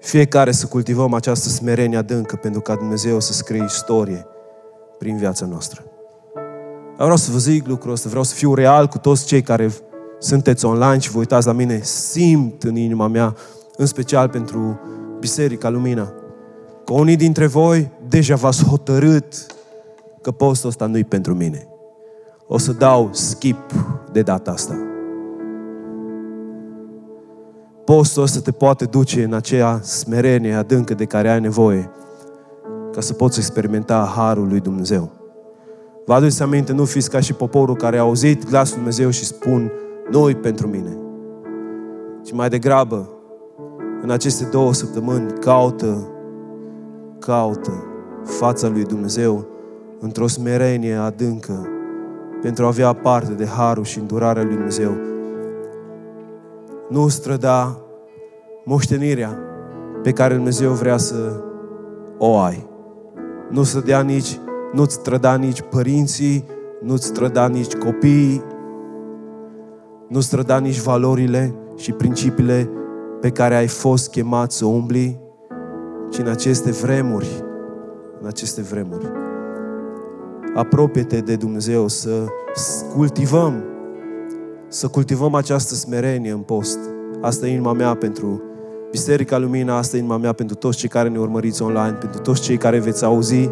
[0.00, 4.26] Fiecare să cultivăm această smerenie adâncă pentru ca Dumnezeu să scrie istorie
[4.98, 5.84] prin viața noastră.
[6.96, 9.70] Vreau să vă zic lucrul ăsta, vreau să fiu real cu toți cei care
[10.18, 13.36] sunteți online și vă uitați la mine, simt în inima mea,
[13.76, 14.80] în special pentru
[15.18, 16.12] Biserica Lumina,
[16.84, 19.46] că unii dintre voi deja v-ați hotărât
[20.22, 21.68] că postul ăsta nu-i pentru mine.
[22.46, 23.72] O să dau skip
[24.12, 24.74] de data asta.
[27.84, 31.90] Postul ăsta te poate duce în aceea smerenie adâncă de care ai nevoie
[32.92, 35.10] ca să poți experimenta Harul lui Dumnezeu.
[36.06, 39.72] Vă aduceți aminte, nu fiți ca și poporul care a auzit glasul Dumnezeu și spun,
[40.10, 40.98] nu pentru mine.
[42.24, 43.08] Ci mai degrabă,
[44.02, 46.08] în aceste două săptămâni, caută,
[47.18, 47.84] caută
[48.24, 49.46] fața lui Dumnezeu
[50.00, 51.68] într-o smerenie adâncă
[52.44, 54.90] pentru a avea parte de harul și îndurarea lui Dumnezeu.
[56.88, 57.78] Nu străda
[58.64, 59.38] moștenirea
[60.02, 61.42] pe care Dumnezeu vrea să
[62.18, 62.66] o ai.
[63.50, 64.38] Nu străda nici,
[64.72, 66.44] nu-ți străda nici părinții,
[66.82, 68.42] nu-ți străda nici copiii,
[70.08, 72.70] nu străda nici valorile și principiile
[73.20, 75.20] pe care ai fost chemat să umbli,
[76.10, 77.44] ci în aceste vremuri,
[78.20, 79.23] în aceste vremuri,
[80.54, 82.24] apropie-te de Dumnezeu să
[82.94, 83.64] cultivăm,
[84.68, 86.78] să cultivăm această smerenie în post.
[87.20, 88.42] Asta e inima mea pentru
[88.90, 92.42] Biserica Lumina, asta e inima mea pentru toți cei care ne urmăriți online, pentru toți
[92.42, 93.50] cei care veți auzi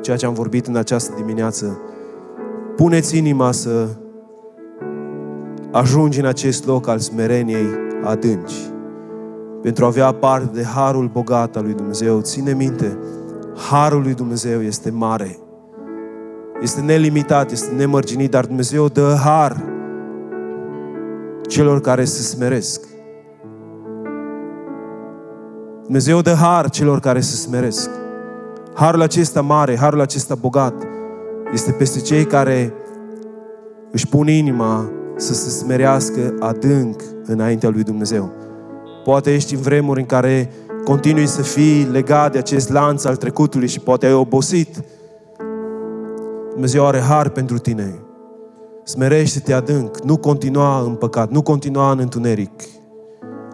[0.00, 1.78] ceea ce am vorbit în această dimineață.
[2.76, 3.86] Puneți inima să
[5.70, 7.66] ajungi în acest loc al smereniei
[8.04, 8.54] adânci.
[9.62, 12.20] Pentru a avea parte de harul bogat al lui Dumnezeu.
[12.20, 12.98] Ține minte,
[13.70, 15.38] harul lui Dumnezeu este mare.
[16.62, 19.64] Este nelimitat, este nemărginit, dar Dumnezeu dă har
[21.48, 22.80] celor care se smeresc.
[25.82, 27.90] Dumnezeu dă har celor care se smeresc.
[28.74, 30.74] Harul acesta mare, harul acesta bogat,
[31.52, 32.72] este peste cei care
[33.90, 38.32] își pun inima să se smerească adânc înaintea lui Dumnezeu.
[39.04, 40.50] Poate ești în vremuri în care
[40.84, 44.82] continui să fii legat de acest lanț al trecutului și poate ai obosit.
[46.56, 47.98] Dumnezeu are har pentru tine.
[48.84, 52.62] Smerește-te adânc, nu continua în păcat, nu continua în întuneric.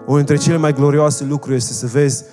[0.06, 2.24] Unul dintre cele mai glorioase lucruri este să vezi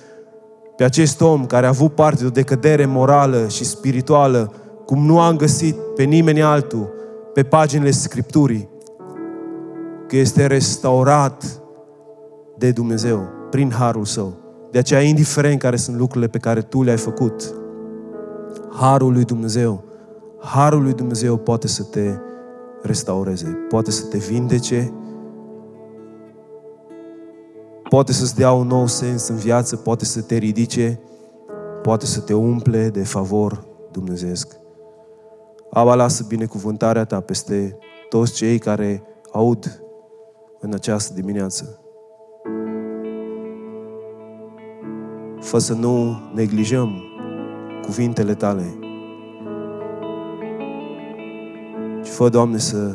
[0.76, 4.52] pe acest om care a avut parte de o decădere morală și spirituală,
[4.86, 6.92] cum nu am găsit pe nimeni altul
[7.34, 8.68] pe paginile Scripturii,
[10.08, 11.60] că este restaurat
[12.58, 14.32] de Dumnezeu prin harul său.
[14.70, 17.54] De aceea, indiferent care sunt lucrurile pe care tu le-ai făcut,
[18.72, 19.88] harul lui Dumnezeu,
[20.40, 22.14] harul lui Dumnezeu poate să te
[22.82, 24.92] restaureze, poate să te vindece,
[27.88, 31.00] poate să-ți dea un nou sens în viață, poate să te ridice,
[31.82, 34.56] poate să te umple de favor dumnezeesc.
[35.70, 37.78] Aba, lasă binecuvântarea ta peste
[38.08, 39.82] toți cei care aud
[40.60, 41.80] în această dimineață.
[45.40, 47.02] Fă să nu neglijăm
[47.82, 48.89] cuvintele tale.
[52.20, 52.92] Fă, Doamne, să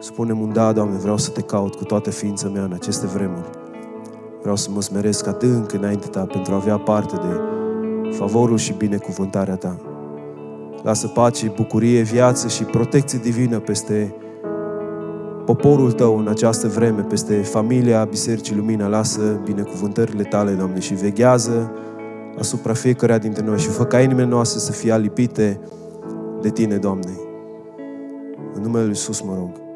[0.00, 3.50] spunem un da, Doamne, vreau să te caut cu toată ființa mea în aceste vremuri.
[4.40, 7.40] Vreau să mă smeresc adânc înainte ta pentru a avea parte de
[8.10, 9.76] favorul și binecuvântarea ta.
[10.82, 14.14] Lasă pace, bucurie, viață și protecție divină peste
[15.44, 18.86] poporul Tău în această vreme, peste familia Bisericii Lumina.
[18.86, 21.72] Lasă binecuvântările Tale, Doamne, și veghează
[22.38, 25.60] asupra fiecăruia dintre noi și fă ca inimile noastre să fie alipite
[26.40, 27.12] de Tine, Doamne.
[28.54, 29.71] În numele Lui Iisus mă rog.